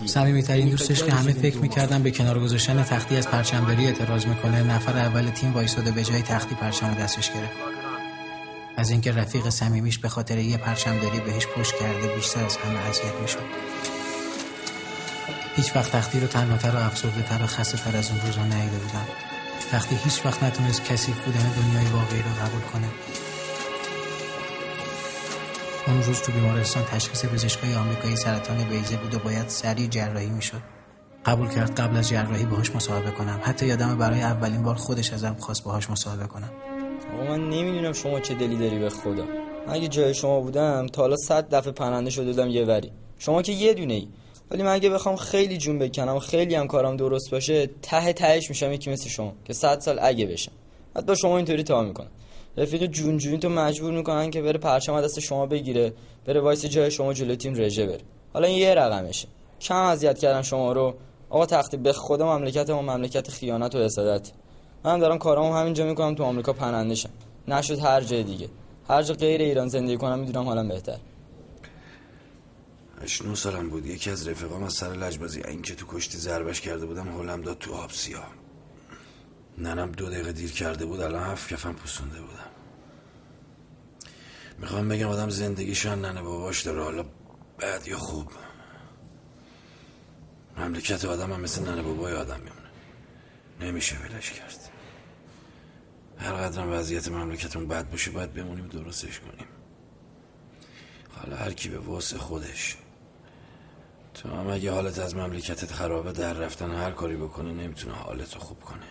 [0.05, 4.63] صمیمیترین دوستش که همه فکر می‌کردن به کنار گذاشتن تختی از پرچم داری اعتراض می‌کنه
[4.63, 7.57] نفر اول تیم وایساده به جای تختی پرچم دستش گرفت.
[8.77, 12.89] از اینکه رفیق صمیمیش به خاطر یه پرچم داری بهش پشت کرده بیشتر از همه
[12.89, 13.39] اذیت می‌شد.
[15.55, 18.77] هیچ وقت تختی رو تنهاتر و افسرده تر و خسته تر از اون روزا ندیده
[18.77, 19.05] بودم
[19.71, 22.87] تختی هیچ وقت نتونست کسی بودن دنیای واقعی رو قبول کنه.
[25.87, 30.61] اون روز تو بیمارستان تشخیص پزشکای آمریکایی سرطان بیضه بود و باید سریع جراحی می‌شد.
[31.25, 33.39] قبول کرد قبل از جراحی باهاش مصاحبه کنم.
[33.43, 36.49] حتی یادم برای اولین بار خودش ازم خواست باهاش مصاحبه کنم.
[37.13, 39.23] آقا من نمی‌دونم شما چه دلی داری به خدا.
[39.67, 42.91] اگه جای شما بودم تا حالا صد دفعه پرنده شده بودم یه وری.
[43.19, 44.07] شما که یه دونه ای
[44.51, 48.71] ولی من اگه بخوام خیلی جون بکنم خیلی هم کارم درست باشه ته تهش میشم
[48.71, 50.51] یکی مثل شما که صد سال اگه بشم.
[50.95, 52.09] حتی شما اینطوری تا می‌کنم.
[52.57, 55.93] رفیق جون جونی تو مجبور می‌کنن که بره پرچم دست شما بگیره
[56.25, 58.01] بره وایس جای شما جلوی تیم رژه بره.
[58.33, 59.27] حالا این یه رقمشه.
[59.61, 60.95] کم اذیت کردن شما رو.
[61.29, 64.31] آقا تختی به خدا مملکت ما مملکت خیانت و حسادت.
[64.83, 67.09] من دارم کارامو همینجا می‌کنم تو آمریکا پناهنده شم
[67.47, 68.47] نشد هر جای دیگه.
[68.89, 70.97] هر جا غیر ایران زندگی کنم می‌دونم حالم بهتر
[73.01, 73.85] هشت نو سالم بود.
[73.85, 75.41] یکی از رفیقام از سر لجبازی.
[75.41, 78.33] این که تو کشتی ضربش کرده بودم هلم داد تو آب سیاه.
[79.57, 82.49] ننم دو دقیقه دیر کرده بود الان هفت کفم پسونده بودم.
[84.59, 86.21] می‌خوام بگم آدم زندگیشان ننه.
[86.21, 86.83] باباش داره.
[86.83, 87.05] حالا
[87.59, 88.31] بد یا خوب.
[90.57, 92.69] مملکت آدم هم مثل ننه بابای آدم میمونه.
[93.61, 94.69] نمیشه ولش کرد.
[96.17, 99.47] هر قدرم وضعیت مملکتمون بد باشه باید بمونیم درستش کنیم.
[101.09, 102.77] حالا هر کی به واسه خودش
[104.23, 108.61] تو هم اگه حالت از مملکتت خرابه در رفتن هر کاری بکنه نمی‌تونه حالتو خوب
[108.61, 108.87] کنه.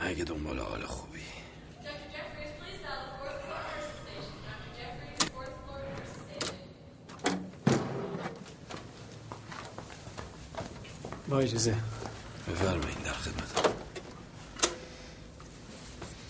[0.00, 1.18] اگه دنبال حال خوبی.
[11.28, 11.74] با اجازه.
[12.48, 13.70] بفرمایید در خدمتم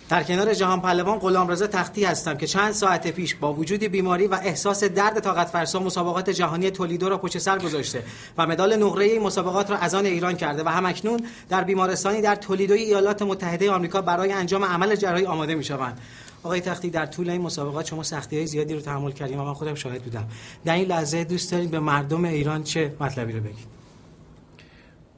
[0.09, 4.35] در کنار جهان پهلوان غلامرضا تختی هستم که چند ساعت پیش با وجود بیماری و
[4.35, 8.05] احساس درد طاقت فرسا مسابقات جهانی تولیدو را پشت سر گذاشته
[8.39, 12.35] و مدال نقره این مسابقات را از آن ایران کرده و همکنون در بیمارستانی در
[12.35, 16.01] تولیدوی ایالات متحده آمریکا برای انجام عمل جراحی آماده می‌شوند.
[16.43, 19.55] آقای تختی در طول این مسابقات شما سختی های زیادی رو تحمل کردیم و من
[19.55, 20.29] خودم شاهد بودم.
[20.65, 23.67] در این لحظه دوست دارید به مردم ایران چه مطلبی رو بگید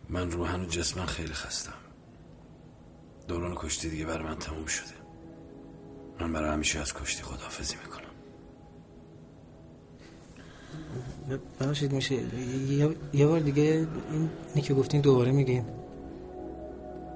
[0.08, 1.79] من روحن و جسمن خیلی خستم.
[3.30, 4.94] دوران کشتی دیگه برای من تموم شده.
[6.20, 8.10] من برای همیشه از کشتی خداحافظی می‌کنم.
[11.60, 15.64] ببخشید میشه یه, یه بار دیگه این اینی که گفتین دوباره میگین.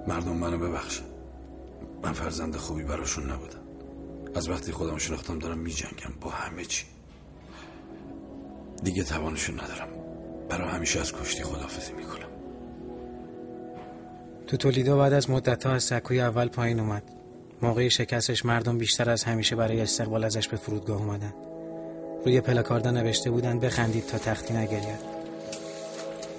[0.08, 1.02] مردم منو ببخش
[2.02, 3.60] من فرزند خوبی براشون نبودم.
[4.34, 6.86] از وقتی خودم شناختم دارم میجنگم با همه چی.
[8.82, 9.88] دیگه توانشون ندارم.
[10.48, 12.23] برای همیشه از کشتی خداحافظی می‌کنم.
[14.46, 17.02] تو تولیدو بعد از مدت از سکوی اول پایین اومد.
[17.62, 21.34] موقع شکستش مردم بیشتر از همیشه برای استقبال ازش به فرودگاه اومدن.
[22.24, 25.14] روی پلاکاردا نوشته بودن بخندید تا تختی نگرید.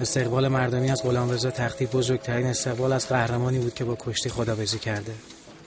[0.01, 5.13] استقبال مردمی از غلامرضا تختی بزرگترین استقبال از قهرمانی بود که با کشتی خدابزی کرده.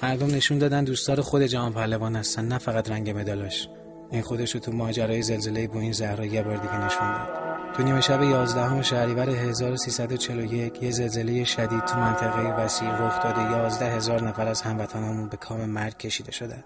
[0.02, 3.68] مردم نشون دادن دوستدار خود جهان پهلوان هستن نه فقط رنگ مدالاش.
[4.10, 7.28] این خودش رو تو ماجرای زلزله بوین زهرا یه بار دیگه نشون داد.
[7.76, 13.42] تو نیمه شب 11 شهریور 1341 یه زلزله شدید تو منطقه وسیع رخ داده.
[13.52, 16.64] 11 هزار نفر از هموطنامون به کام مرگ کشیده شده.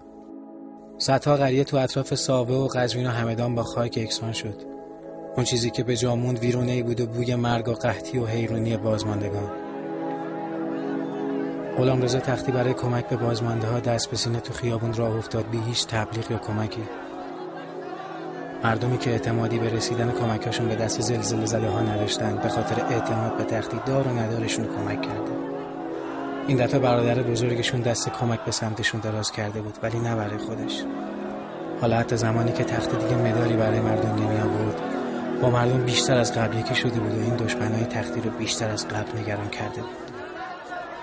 [0.97, 4.61] صدها قریه تو اطراف ساوه و قزوین و همدان با خاک یکسان شد.
[5.35, 9.51] اون چیزی که به جاموند ویرونه بود و بوی مرگ و قحطی و حیرونی بازماندگان.
[11.77, 15.49] غلام رضا تختی برای کمک به بازمانده ها دست به سینه تو خیابون راه افتاد.
[15.49, 16.83] بی هیچ تبلیغ یا کمکی.
[18.63, 23.37] مردمی که اعتمادی به رسیدن کمکاشون به دست زلزله زده ها نداشتند به خاطر اعتماد
[23.37, 25.31] به تختی دار و ندارشون کمک کرده.
[26.47, 30.83] این دفعه برادر بزرگشون دست کمک به سمتشون دراز کرده بود ولی نه برای خودش.
[31.81, 34.81] حالا حتی زمانی که تخت دیگه مداری برای مردم نمی آورد
[35.41, 38.87] با مردم بیشتر از قبل یکی شده بود و این دشمنای تختی رو بیشتر از
[38.87, 40.13] قبل نگران کرده بود.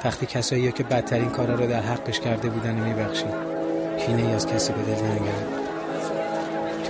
[0.01, 3.51] تختی کسایی که بدترین کارا رو در حقش کرده بودن و میبخشید.
[3.99, 5.60] کینه ای از کسی به دل نمیگرد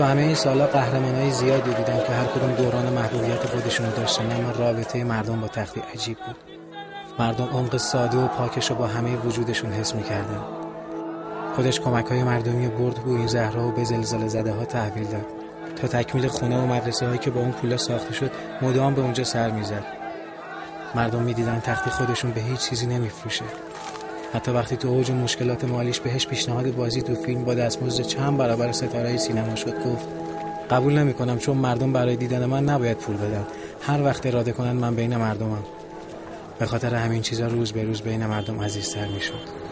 [0.00, 4.32] تو همه این سالا قهرمان های زیادی دیدم که هر کدوم دوران محبوبیت خودشون داشتن
[4.32, 6.36] اما رابطه مردم با تختی عجیب بود.
[7.18, 10.44] مردم عمق ساده و پاکش رو با همه وجودشون حس می‌کردن.
[11.56, 15.26] خودش کمک های مردمی برد بو این زهرا و به زلزله زده ها تحویل داد.
[15.76, 18.30] تا تکمیل خونه و مدرسه هایی که با اون پولا ساخته شد
[18.62, 19.84] مدام به اونجا سر می‌زد.
[20.94, 23.44] مردم می‌دیدن تختی خودشون به هیچ چیزی نمیفروشه.
[24.32, 28.72] حتی وقتی تو اوج مشکلات مالیش بهش پیشنهاد بازی تو فیلم با دستمزد چند برابر
[28.72, 30.08] ستاره سینما شد گفت
[30.70, 33.46] قبول نمی‌کنم چون مردم برای دیدن من نباید پول بدن.
[33.80, 35.62] هر وقت اراده کنن من بین مردمم.
[36.58, 39.69] به خاطر همین چیزا روز به روز بین مردم عزیزتر می‌شد.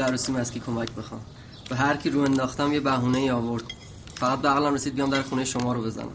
[0.00, 1.20] عروسیم از کی کمک بخوام.
[1.70, 3.64] به هر کی رو انداختم یه بهونه ای آورد.
[4.14, 6.08] فقط به عقلم رسید بیام در خونه شما رو بزنم.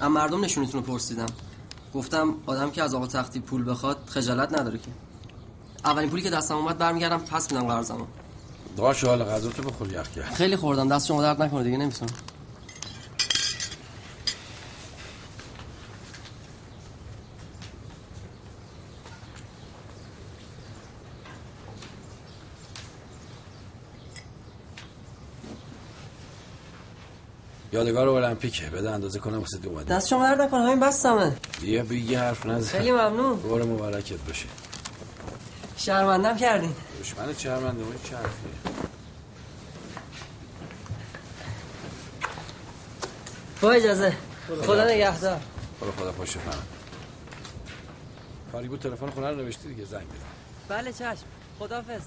[0.00, 1.26] اما مردم نشونیتون رو پرسیدم.
[1.94, 4.88] گفتم آدم که از آقا تختی پول بخواد خجالت نداره که.
[5.84, 8.04] اولین پولی که دستم اومد برمیگردم پس میدم قرضمو.
[8.76, 10.88] داش حال غذا تو بخور یخ کرد خیلی خوردم.
[10.88, 12.12] دست شما درد نکنه دیگه نمی‌تونم.
[27.80, 29.94] یادگار المپیکه بده اندازه کنم واسه دو اومده.
[29.94, 31.36] دست شما درد نکنه همین بستمه.
[31.62, 32.78] یه بگی حرف نزن.
[32.78, 33.36] خیلی ممنون.
[33.36, 34.46] بار مبارکت باشه.
[35.76, 36.74] شرمندم کردین.
[37.00, 38.50] دشمن شرمنده اون چه حرفیه؟
[43.60, 44.16] با اجازه.
[44.62, 45.40] خدا نگهدار.
[45.80, 46.52] خدا خدا پاشه من
[48.52, 50.26] کاری بود تلفن خونه رو نوشتی دیگه زنگ بزن.
[50.68, 51.26] بله چشم.
[51.58, 52.00] خدافظ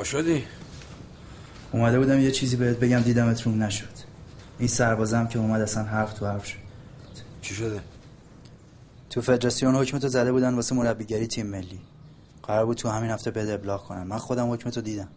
[0.00, 0.44] پا شدی؟
[1.72, 3.88] اومده بودم یه چیزی بهت بگم دیدمت روم نشد.
[4.58, 6.56] این سربازم که اومد اصلا حرف تو حرف شد.
[7.42, 7.80] چی شده؟
[9.10, 11.80] تو فدراسیون حکمتو زده بودن واسه مربیگری تیم ملی.
[12.42, 14.06] قرار بود تو همین هفته بده ابلاغ کنم.
[14.06, 15.08] من خودم حکمتو دیدم.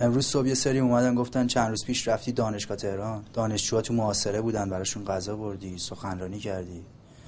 [0.00, 3.24] امروز صبح یه سری اومدن گفتن چند روز پیش رفتی دانشگاه تهران.
[3.32, 6.82] دانشجوها تو معاصره بودن براشون غذا بردی سخنرانی کردی.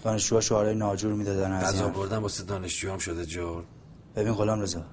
[0.05, 2.45] دانشجوها شعارهای ناجور می‌دادن از غذا بردن واسه
[2.93, 3.65] هم شده جور.
[4.17, 4.85] ببین غلام رضا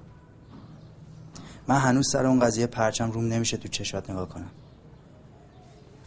[1.68, 4.50] من هنوز سر اون قضیه پرچم روم نمیشه تو چشات نگاه کنم.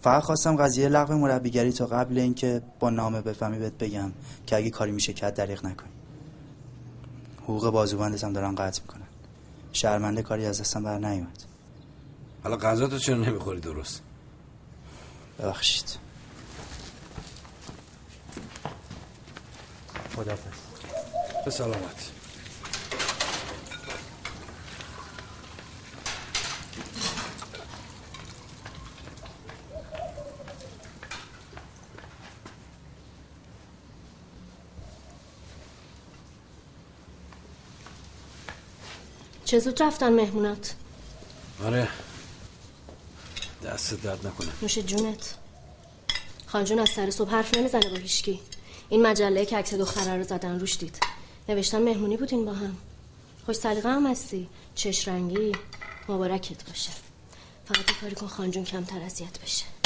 [0.02, 4.12] فقط خواستم قضیه لغو مربیگری تا قبل اینکه با نامه بفهمی بهت بگم
[4.48, 5.90] که اگه کاری میشه که دریغ نکنی
[7.44, 9.08] حقوق بازوبندتم دارن قطع می‌کنن.
[9.74, 11.44] شرمنده کاری از دستم بر نیومد.
[12.44, 14.02] حالا غذا تو چرا نمی‌خوری درست؟
[15.40, 15.98] ببخشید.
[20.16, 20.54] خدافظ
[21.46, 22.12] به سلامت.
[39.50, 40.74] چه زود رفتن مهمونات؟
[41.66, 41.88] آره.
[43.64, 44.48] دست درد نکنه.
[44.62, 45.36] نوش جونت.
[46.46, 48.40] خانجون از سر صبح حرف نمی‌زنه با هیشکی
[48.90, 51.00] این مجله که عکس دختره رو زدن روش دید.
[51.50, 52.78] نوشتن مهمونی بودین با هم.
[53.46, 54.50] خوش سلیقه هم هستی.
[54.76, 55.52] چش رنگی.
[56.10, 56.92] مبارکت باشه.
[57.66, 59.79] فقط کاری کن خانجون کمتر اذیت بشه.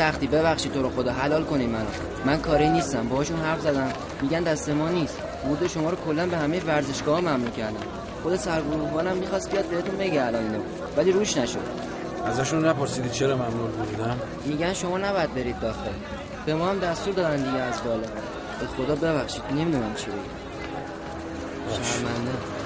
[0.00, 1.86] تختی ببخشید تو رو خدا حلال کنین منو.
[2.24, 3.92] من کاری نیستم باهاشون حرف زدم.
[4.22, 5.18] میگن دست ما نیست.
[5.44, 7.80] ورود شما رو کلا به همه ورزشگاه ها ممنوع کردم
[8.22, 10.58] خود سرگروهبانم می‌خواست بیاد بهتون بگه الان اینو.
[10.96, 11.58] ولی روش نشد.
[12.26, 15.90] ازشون نپرسیدی چرا ممنوع بودم؟ میگن شما نباید برید داخل.
[16.46, 18.08] به ما هم دستور دادن دیگه از بالا.
[18.60, 20.16] به خدا ببخشید نمی‌دونم چی بگم.
[21.82, 22.59] شرمنده.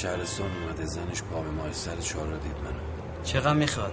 [0.00, 2.80] شهرستان اومده زنش پا به ماه سر چهار رو دید منو.
[3.24, 3.92] چقدر می‌خواد؟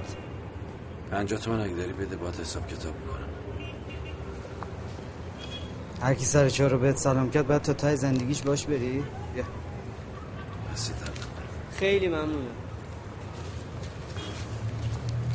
[1.12, 3.28] پنجاه تومن اگه داری بده باید حساب کتاب می‌کنم.
[6.02, 9.04] هر کی سر چهار رو بهت سلام کرد بعد تا تای زندگیش باش بری.
[9.34, 9.44] بیا.
[11.72, 12.34] خیلی ممنونم.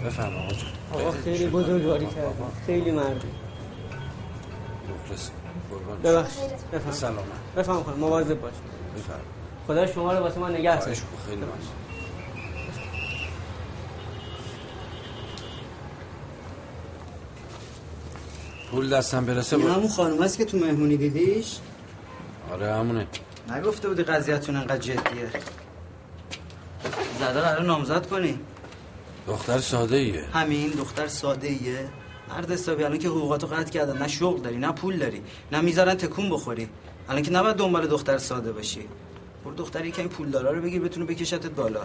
[0.05, 2.43] بفهم آقا جان آقا خیلی بزرگواری کردی.
[2.67, 3.29] خیلی مردی
[5.05, 5.31] مخلص.
[6.05, 6.71] ببخشید.
[6.73, 7.23] بفهم سلامت.
[7.57, 8.55] بفهم خانم مواظب باش.
[8.97, 9.21] بفرم
[9.67, 10.95] خدا شما رو واسه من نگه داره
[11.27, 11.59] خیلی ممنون.
[18.71, 19.73] پول دستم برسه با...
[19.73, 21.59] همون خانم هست که تو مهمونی دیدیش؟
[22.53, 23.07] آره همونه.
[23.51, 25.31] نگفته بودی قضیهتون انقدر جدیه.
[27.19, 28.39] زده قرار نامزد کنی.
[29.27, 31.89] دختر ساده ایه همین دختر ساده ایه
[32.29, 33.99] مرد حسابی الان که حقوقاتو قطع کردن.
[33.99, 35.23] نه شغل داری نه پول داری.
[35.53, 36.69] نه می‌ذارن تکون بخوری.
[37.09, 38.89] الان که نباید دنبال دختر ساده باشی.
[39.45, 41.81] برو دختری که این پولدارا رو بگیر بتونه بکشتت بالا.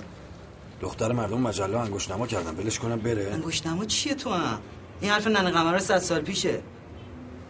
[0.82, 2.56] دختر مردم مجله انگوش نما کردن.
[2.56, 3.30] ولش کنم بره.
[3.34, 4.60] انگشتنما چیه تو هم؟
[5.02, 6.62] این حرف ننه قمر 100 سال پیشه.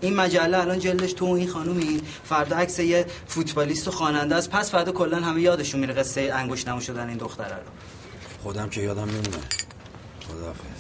[0.02, 2.02] این مجله الان جلدش تو این خانومی.
[2.24, 4.50] فردا عکس یه فوتبالیست و خواننده است.
[4.50, 7.72] پس فردا کلا همه یادشون میره قصه انگشت نما شدن این دختره رو.
[8.44, 9.38] خودم که یادم نمونه
[10.28, 10.77] خداحافظ.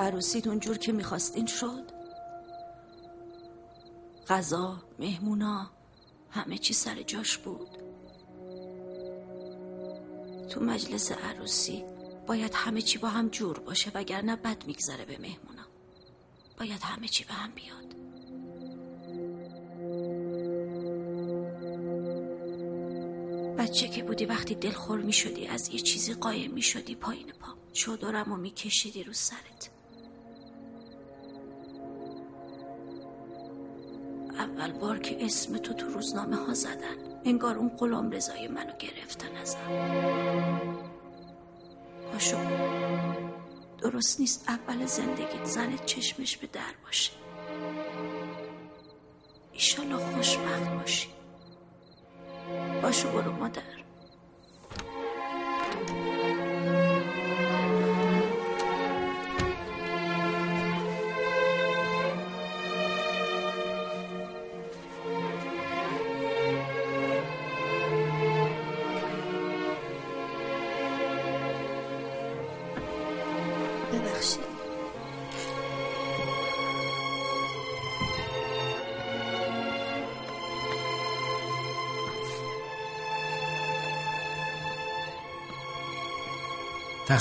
[0.00, 1.84] عروسیتون جور که می‌خواستین شد.
[4.28, 5.70] غذا مهمونا
[6.30, 7.68] همه چی سر جاش بود.
[10.50, 11.84] تو مجلس عروسی
[12.26, 15.66] باید همه چی با هم جور باشه وگرنه بد میگذره به مهمونا.
[16.58, 17.90] باید همه چی به هم بیاد.
[23.58, 27.54] بچه که بودی وقتی دلخور می شدی از یه چیزی قایم می شدی پایین پا.
[27.72, 29.70] چادرم و می کشیدی رو سرت.
[34.40, 36.96] اول بار که اسم تو تو روزنامه ها زدن.
[37.24, 39.58] انگار اون غلام رضای منو گرفتن ازم.
[42.12, 42.36] پاشو.
[43.78, 47.12] درست نیست اول زندگیت زنت چشمش به در باشه.
[49.52, 51.08] ایشالا خوشبخت باشی.
[52.82, 53.79] باشو برو مادر.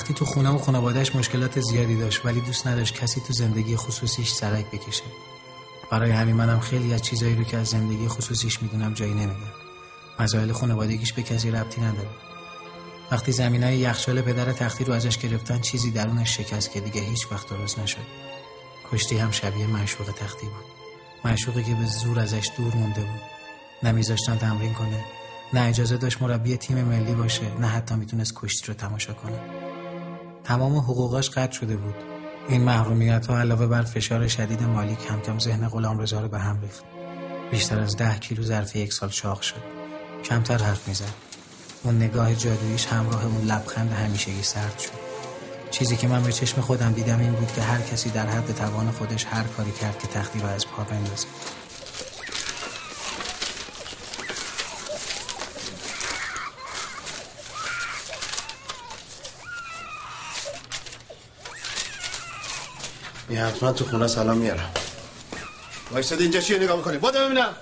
[0.10, 4.32] تختی تو خونه و خانوادهش مشکلات زیادی داشت ولی دوست نداشت کسی تو زندگی خصوصیش
[4.32, 5.04] سرک بکشه.
[5.92, 9.54] برای همین منم خیلی از چیزایی رو که از زندگی خصوصیش می‌دونم جایی نمیدم.
[10.20, 12.10] مسائل خانوادگیش به کسی ربطی نداره.
[13.12, 17.32] وقتی زمین های یخچال پدر تختی رو ازش گرفتن چیزی درونش شکست که دیگه هیچ
[17.32, 18.08] وقت درست نشد.
[18.92, 20.66] کشتی هم شبیه معشوق تختی بود.
[21.26, 23.22] معشوقی که به زور ازش دور مونده بود.
[23.84, 25.04] نمیذاشتن تمرین کنه
[25.54, 29.59] نه اجازه داشت مربی تیم ملی باشه نه حتی می‌تونست کشتی رو تماشا کنه.
[30.50, 31.96] تمام حقوقاش قطع شده بود.
[32.48, 36.40] این محرومیت ها علاوه بر فشار شدید مالی کم کم ذهن غلام رضا رو به
[36.40, 36.84] هم ریخت.
[37.52, 39.62] بیشتر از ده کیلو ظرف یک سال چاق شد.
[40.24, 41.14] کمتر حرف می‌زد.
[41.84, 44.92] اون نگاه جادوییش همراه اون لبخند همیشگی سرد شد.
[45.72, 48.92] چیزی که من به چشم خودم دیدم این بود که هر کسی در حد توان
[48.92, 51.28] خودش هر کاری کرد که تختی رو از پا بندازه.
[63.30, 64.72] این حتما تو خونه سلام میارم.
[65.92, 67.56] وایساد اینجا چیه نگاه می‌کنی؟ بادا ببینم.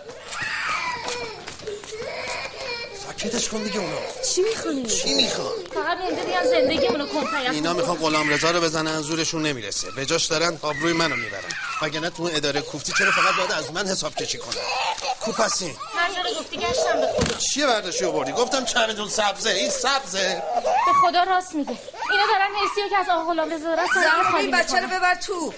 [3.08, 3.98] ساکتش کن دیگه اونا
[4.34, 9.02] چی می‌خوانی؟ چی می‌خوان فقط مونده دیگه زندگیمونو کنترل اینا می‌خوان غلام رضا رو بزنن
[9.02, 9.92] زورشون نمی‌رسه.
[9.92, 11.52] به جاش دارن آبروی منو می‌برن.
[11.82, 14.62] وگرنه تو اون اداره کوفتی چرا فقط باید از من حساب کشی کنن
[15.22, 17.38] کوف هستی؟ هر جا گفتی گشتم به خدا.
[17.54, 20.44] چیه برداشتی آوردی گفتم چمدون سبزه این سبزه.
[20.86, 21.78] به خدا راست میگه.
[22.18, 23.88] اینا دارن حسی که از آقا غلام رضا دارن
[24.32, 24.88] خالی این بچه رو.
[24.88, 25.54] ببر تو.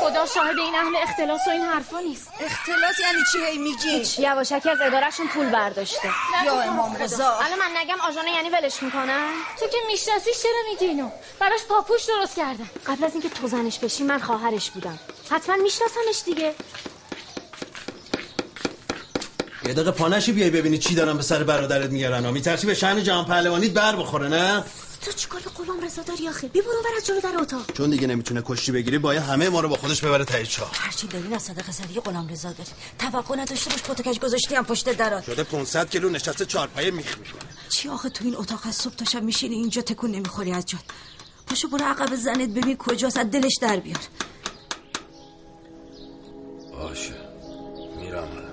[0.00, 2.28] خدا شاهد این اهل اختلاس و این حرفا نیست.
[2.40, 6.10] اختلاس یعنی چی هی میگی؟ یواشکی از ادارهشون پول برداشته.
[6.44, 7.24] یا امام رضا.
[7.24, 9.30] الان من نگم آژانه یعنی ولش می‌کنن
[9.60, 11.10] تو که میشناسیش چرا میگی اینو؟
[11.40, 14.98] براش پاپوش درست کردن قبل از اینکه تو زنش بشی من خواهرش بودم.
[15.30, 16.54] حتما میشناسمش دیگه.
[19.66, 22.30] یه دقیقه پانشی بیای ببینی چی دارم به سر برادرت میارن ها.
[22.30, 24.64] میترسی به شأن جهان پهلوانیت بر بخوره نه؟
[25.02, 27.72] تو چیکار به غلام رضا داری آخه؟ بی برو بر از جلو در اتاق.
[27.72, 31.06] چون دیگه نمی‌تونه کشتی بگیری باید همه ما رو با خودش ببره ته چاه هرچی
[31.06, 32.70] دارین از صدقه زدی غلام رضا داری.
[32.98, 35.24] توقع نداشته باش پتوکش گذاشتی هم پشت درات.
[35.24, 37.50] شده 500 کیلو نشسته چارپایه میخ می‌کنه.
[37.68, 40.80] چی آخه تو این اتاق از صبح تا شب میشینی اینجا تکون نمی‌خوری از جات
[41.46, 43.98] پاشو برو عقب زنت ببین کجاست از دلش در بیار.
[46.72, 47.14] باشه.
[47.96, 48.49] میرم.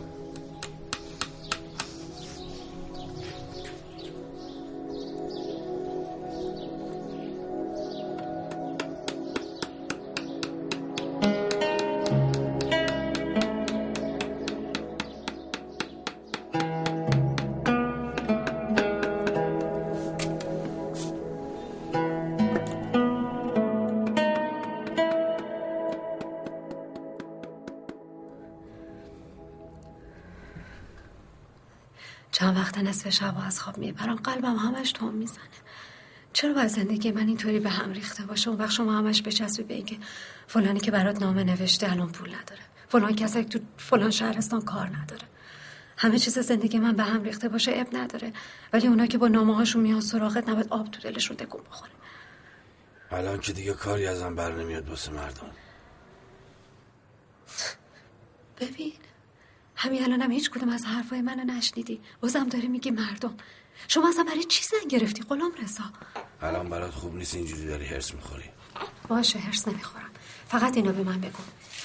[33.07, 35.59] وقت شب از خواب میپرم قلبم همش توم می‌زنه.
[36.33, 39.73] چرا باید زندگی من اینطوری به هم ریخته باشه؟ اون وقت شما همش بچسبی به
[39.73, 39.97] اینکه
[40.47, 42.61] فلانی که برات نامه نوشته الان پول نداره.
[42.89, 45.27] فلان کسی تو فلان شهرستان کار نداره.
[45.97, 48.33] همه چیز زندگی من به هم ریخته باشه اب نداره.
[48.73, 51.91] ولی اونا که با نامه هاشون میان سراغت نباید آب تو دلشون تکون بخوره.
[53.11, 55.51] الان که دیگه کاری ازم بر نمیاد واسه مردم.
[58.59, 58.93] ببین
[59.77, 62.01] همین الانم هم هیچ کدوم از حرفای منو نشنیدی.
[62.21, 63.33] بازم داری میگی مردم.
[63.87, 65.83] شما اصلا برای چی زن گرفتی غلام رضا؟
[66.41, 68.49] الان برات خوب نیست اینجوری داری هرس می‌خوری.
[69.07, 70.09] باشه هرس نمی‌خورم.
[70.47, 71.43] فقط اینو به من بگو.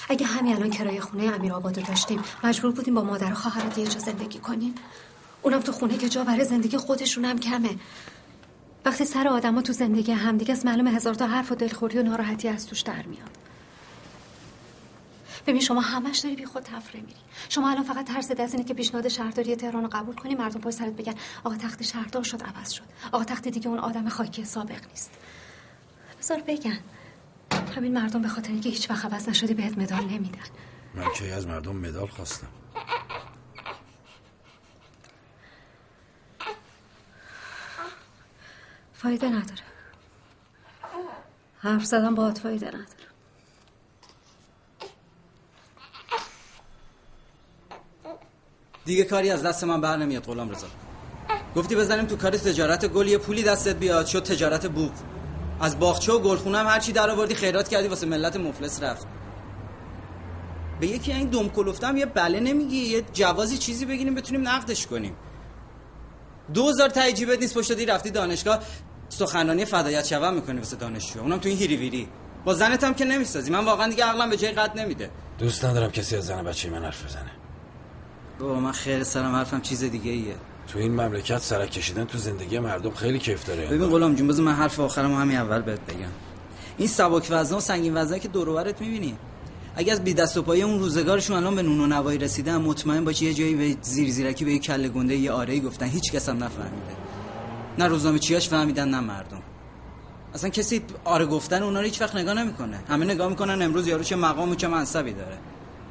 [0.09, 3.87] اگه همین الان کرایه خونه امیر آبادو داشتیم مجبور بودیم با مادر و خواهرات یه
[3.87, 4.75] جا زندگی کنیم.
[5.41, 7.75] اونم تو خونه که جا برای زندگی خودشون هم کمه.
[8.85, 12.47] وقتی سر آدما تو زندگی همدیگه از معلوم هزار تا حرف و دلخوری و ناراحتی
[12.47, 13.42] از توش در میاد.
[15.47, 17.19] ببین شما همش داری بی خود تفره میری.
[17.49, 20.71] شما الان فقط ترس از اینه که پیشنهاد شهرداری تهران رو قبول کنی مردم پای
[20.71, 21.13] سرت بگن
[21.43, 22.83] آقا تخت شهردار شد عوض شد.
[23.11, 25.11] آقا تخت دیگه اون آدم خاکی سابق نیست.
[26.19, 26.79] بذار بگن.
[27.75, 30.39] همین مردم به خاطر اینکه هیچ وقت عوض نشدی بهت مدال نمیدن.
[30.95, 32.47] من کی از مردم مدال خواستم؟
[38.93, 39.61] فایده نداره.
[41.59, 43.02] حرف زدن باهات فایده نداره.
[48.85, 50.67] دیگه کاری از دست من بر نمیاد غلام رضا.
[51.55, 54.05] گفتی بزنیم تو کار تجارت گل یه پولی دستت بیاد.
[54.05, 54.91] شد تجارت بوق.
[55.61, 59.07] از باغچه و گلخونه هم هرچی در آوردی خیرات کردی واسه ملت مفلس رفت.
[60.79, 65.15] به یکی این دم کلفتم یه بله نمیگی یه جوازی چیزی بگیریم بتونیم نقدش کنیم.
[66.53, 68.59] دوزار تایجیبت نیست پشت دی رفتی دانشگاه.
[69.09, 71.19] سخنرانی فدایت شوم می‌کنی واسه دانشجو.
[71.19, 72.07] اونم تو این هیری ویری
[72.45, 73.51] با زنت هم که نمی‌سازی.
[73.51, 75.11] من واقعا دیگه عقلم به جای قد نمیده.
[75.37, 77.31] دوست ندارم کسی از زن بچه من حرف بزنه.
[78.43, 80.35] بابا من خیر سرم حرفم چیز دیگه ایه
[80.67, 84.45] تو این مملکت سرک کشیدن تو زندگی مردم خیلی کیف داره ببین غلام جون بذار
[84.45, 86.11] من حرف آخرم همین اول بهت بگم.
[86.77, 89.17] این سبک وزن و سنگین وزنه که دور و می‌بینی
[89.75, 93.05] اگه از بی دست و پای اون روزگارشون الان به نون و نوایی رسیدن مطمئن
[93.05, 96.29] باش یه جایی به زیر زیرکی به یه کله گنده یه آره گفتن هیچ کس
[96.29, 96.95] هم نفهمیده.
[97.79, 99.41] نه روزنامه چیاش فهمیدن نه مردم.
[100.33, 102.79] اصلا کسی آره گفتن اونا رو هیچ وقت نگاه نمی‌کنه.
[102.89, 105.37] همه نگاه می‌کنن امروز یارو چه مقام و چه منصبی داره.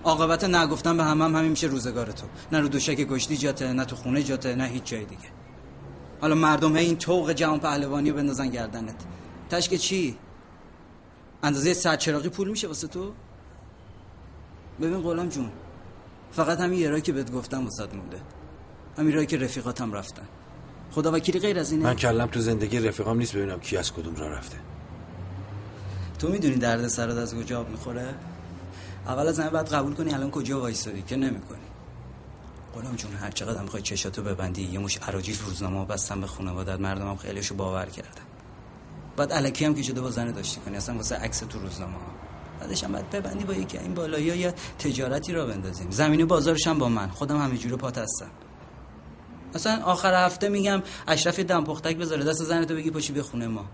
[0.04, 3.84] عاقبت نگفتن به همه هم همین میشه روزگار تو نه رو دوشک گشتی جاته نه
[3.84, 5.28] تو خونه جاته نه هیچ جای دیگه.
[6.20, 8.94] حالا مردم هی این توق جهان پهلوانی رو بندازن گردنت.
[9.50, 10.16] تشک چی؟
[11.42, 13.12] اندازه صد چراغی پول میشه واسه تو؟
[14.80, 15.50] ببین غلام جون
[16.32, 18.20] فقط همین یه که بهت گفتم واسات مونده.
[18.98, 20.28] همین راهی که رفیقاتم رفتن.
[20.90, 21.84] خدا وکیلی غیر از اینه.
[21.84, 24.56] من کلم تو زندگی رفیقام نیست ببینم کی از کدوم راه رفته.
[26.18, 28.14] تو می‌دونی درد سرت از کجا آب می‌خوره؟
[29.06, 31.58] اول از همه باید قبول کنی الان کجا وایسادی که نمی‌کنی.
[32.74, 37.16] قولم جون هر چقدر می‌خوای چشاتو ببندی یه مش عراجیز روزنامه بستم به خانوادت مردمم
[37.16, 38.22] خیلیشو باور کردم
[39.16, 42.12] بعد الکی هم که شده با زن داشتی کنی اصلا واسه عکس تو روزنامه ها.
[42.60, 45.90] بعدش هم باید ببندی با یکی این بالایی یا تجارتی را بندازیم.
[45.90, 48.30] زمینی بازارش هم با من خودم همه جوره پات هستم
[49.54, 53.64] اصلا آخر هفته میگم اشرف دم پختک بذاره دست زنتو بگی پاشی به خونه ما.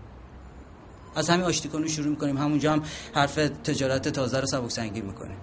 [1.15, 2.37] از همین آشتی کنو شروع می‌کنیم.
[2.37, 2.83] همونجا هم
[3.15, 5.37] حرف تجارت تازه رو سبک سنگین می‌کنیم.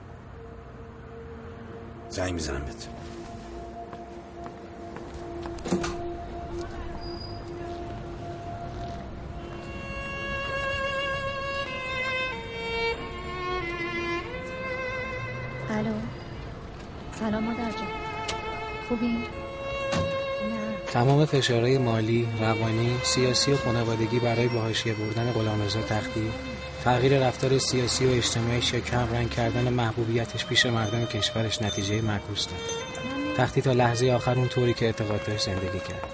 [2.09, 2.88] زنگ می‌زنم بهت.
[15.70, 15.93] الو.
[17.20, 17.88] سلام مادر جان.
[18.88, 19.45] خوبی؟
[20.97, 26.31] تمام فشارهای مالی، روانی، سیاسی و خانوادگی برای به حاشیه بردن غلامرضا تختی
[26.85, 32.60] تغییر رفتار سیاسی و اجتماعی شکم رنگ کردن محبوبیتش پیش مردم کشورش نتیجه معکوس داد.
[33.36, 36.09] تختی تا لحظه آخر اون طوری که اعتقاد داشت زندگی کرد.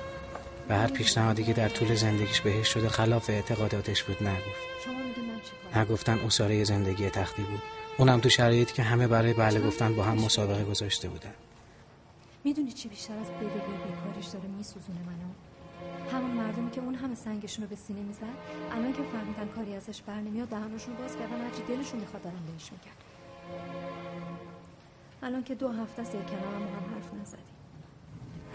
[0.68, 5.76] و هر پیشنهادی که در طول زندگیش بهش شده خلاف اعتقاداتش بود نگفت.
[5.76, 7.62] نگفتن اصاره زندگی تختی بود.
[7.98, 11.34] اونم تو شرایطی که همه برای بله گفتن با هم مسابقه گذاشته بودن.
[12.44, 15.32] می‌دونی چی بیشتر از بدهی و بیکارش داره میسوزونه منو؟
[16.12, 18.22] همون مردمی که اون همه سنگشون رو به سینه می‌زد
[18.72, 22.70] الان که فهمیدن کاری ازش بر نمیاد دهنشون باز کردن هرچی دلشون می‌خواد دارن بهش
[22.72, 22.96] میگن.
[25.22, 27.44] الان که دو هفته است یک کنار هم حرف نزدیم.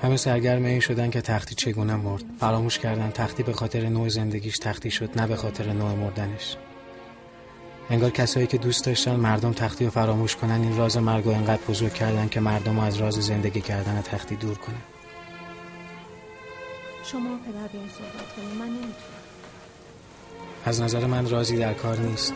[0.02, 4.58] همه سرگرم این شدن که تختی چگونه مرد؟ فراموش کردن تختی به خاطر نوع زندگیش
[4.58, 6.58] تختی شد نه به خاطر نوع مردنش.
[7.90, 11.62] انگار کسایی که دوست داشتن مردم تختی رو فراموش کنن این راز مرگ رو انقدر
[11.68, 14.82] بزرگ کردن که مردم رو از راز زندگی کردن تختی دور کنن.
[17.04, 18.94] شما پدر به این صحبت کنید من نمی‌تونم.
[20.66, 22.34] از نظر من رازی در کار نیست.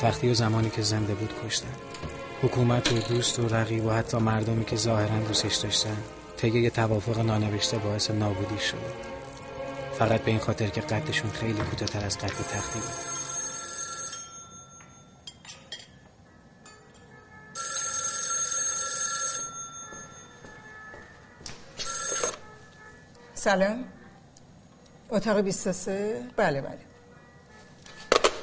[0.00, 1.74] تختی و زمانی که زنده بود کشتن.
[2.42, 5.96] حکومت و دوست و رقیب و حتی مردمی که ظاهرا دوستش داشتن
[6.36, 8.92] طی یه توافق نانوشته باعث نابودی شده
[9.98, 13.11] فقط به این خاطر که قدشون خیلی کوتاه‌تر از قد تختی بود.
[23.44, 23.84] سلام.
[25.10, 26.78] اتاق 23 بله بله.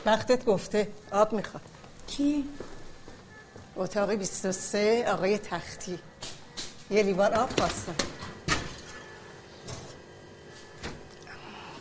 [0.05, 0.87] وقتت گفته.
[1.11, 1.63] آب می‌خواد
[2.07, 2.49] کی؟
[3.75, 5.99] اتاق 23 آقای تختی.
[6.91, 7.95] یه لیوان آب خواستم.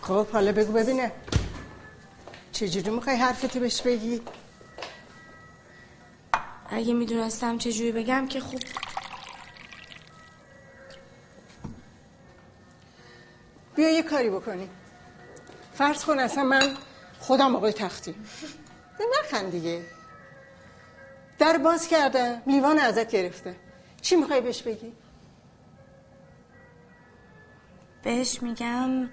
[0.02, 1.12] خب حالا بگو ببینه.
[2.52, 4.22] چجوری می‌خوای حرفتو بهش بگی؟
[6.70, 8.60] اگه می‌دونستم چجوری بگم که خوب
[13.78, 14.68] بیا یه کاری بکنی.
[15.74, 16.76] فرض کن اصلا من
[17.18, 18.14] خودم آقای تختی.
[19.20, 19.86] نخند دیگه.
[21.38, 23.56] در باز کردم لیوان ازت گرفته.
[24.00, 24.92] چی می‌خوای بهش بگی؟
[28.02, 29.08] بهش میگم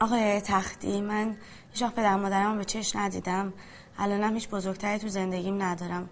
[0.00, 1.36] آقای تختی من
[1.72, 3.52] هیچ وقت پدر مادرم به چش ندیدم.
[3.98, 6.08] الانم هیچ بزرگتری تو زندگیم ندارم.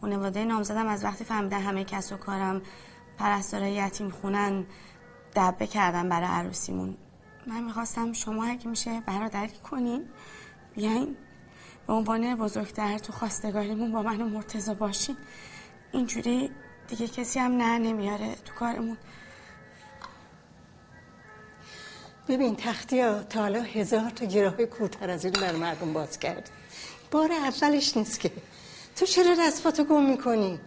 [0.00, 2.62] خانواده نامزدم از وقتی فهمیدن همه کس و کارم.
[3.18, 4.66] پرستاره یتیم خونن
[5.36, 6.96] دبه کردن برای عروسیمون.
[7.46, 10.08] من می‌خواستم شما اگه میشه برادری کنین
[10.74, 11.16] بیاین
[11.86, 15.16] به عنوان بزرگتر تو خواستگاریمون با من و مرتزا باشین
[15.92, 16.50] اینجوری
[16.88, 18.96] دیگه کسی هم نه نمیاره تو کارمون.
[22.28, 26.50] ببین تختی ها تا حالا هزار تا گراه کورتر از این بر باز کرد
[27.10, 28.32] بار اولش نیست که.
[28.96, 30.60] تو چرا دست گم می‌کنی؟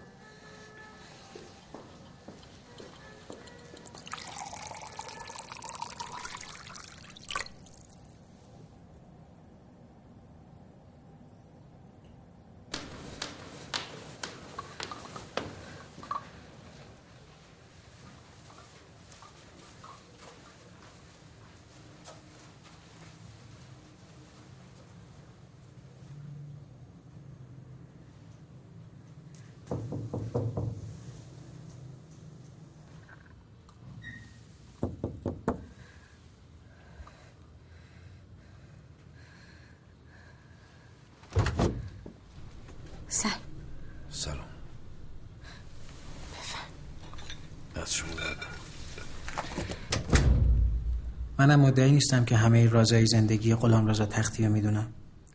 [51.39, 54.87] منم مدعی نیستم که همه رازهای زندگی غلام رضا تختی رو می‌دونم.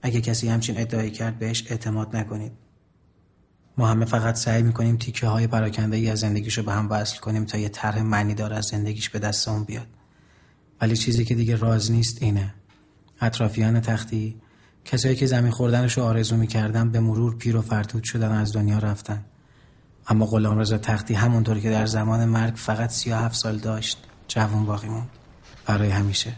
[0.03, 2.53] اگه کسی همچین ادعایی کرد بهش اعتماد نکنید.
[3.79, 7.19] ما همه فقط سعی می‌کنیم تیکه های پراکنده ای از زندگیش رو به هم وصل
[7.19, 9.87] کنیم تا یه طرح معنی دار از زندگیش به دستمون بیاد.
[10.81, 12.55] ولی چیزی که دیگه راز نیست اینه.
[13.21, 14.37] اطرافیان تختی
[14.85, 18.79] کسایی که زمین خوردنش رو آرزو می‌کردن به مرور پیر و فرتود شدن از دنیا
[18.79, 19.25] رفتن.
[20.09, 23.99] اما غلامرضا تختی همونطور که در زمان مرگ فقط 37 سال داشت
[24.29, 25.22] جوان باقی موند.
[25.67, 26.33] برای همیشه.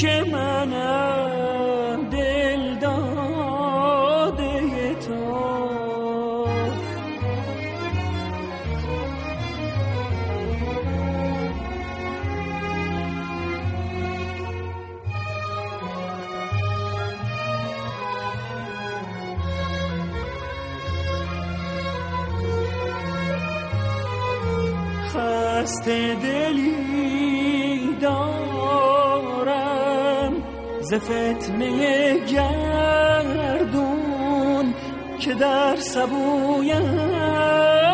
[0.00, 0.47] Gemma.
[30.98, 33.54] به فتنه گردون
[35.20, 36.82] که در سبویم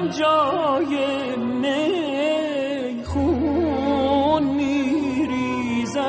[0.08, 0.98] جای
[2.96, 6.04] میخون میریزد.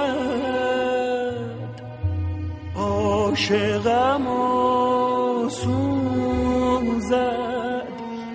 [2.75, 7.15] عاشقم و سوزد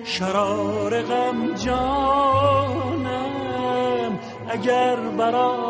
[0.03, 3.01] شرار غم جانم
[4.49, 5.60] اگر برای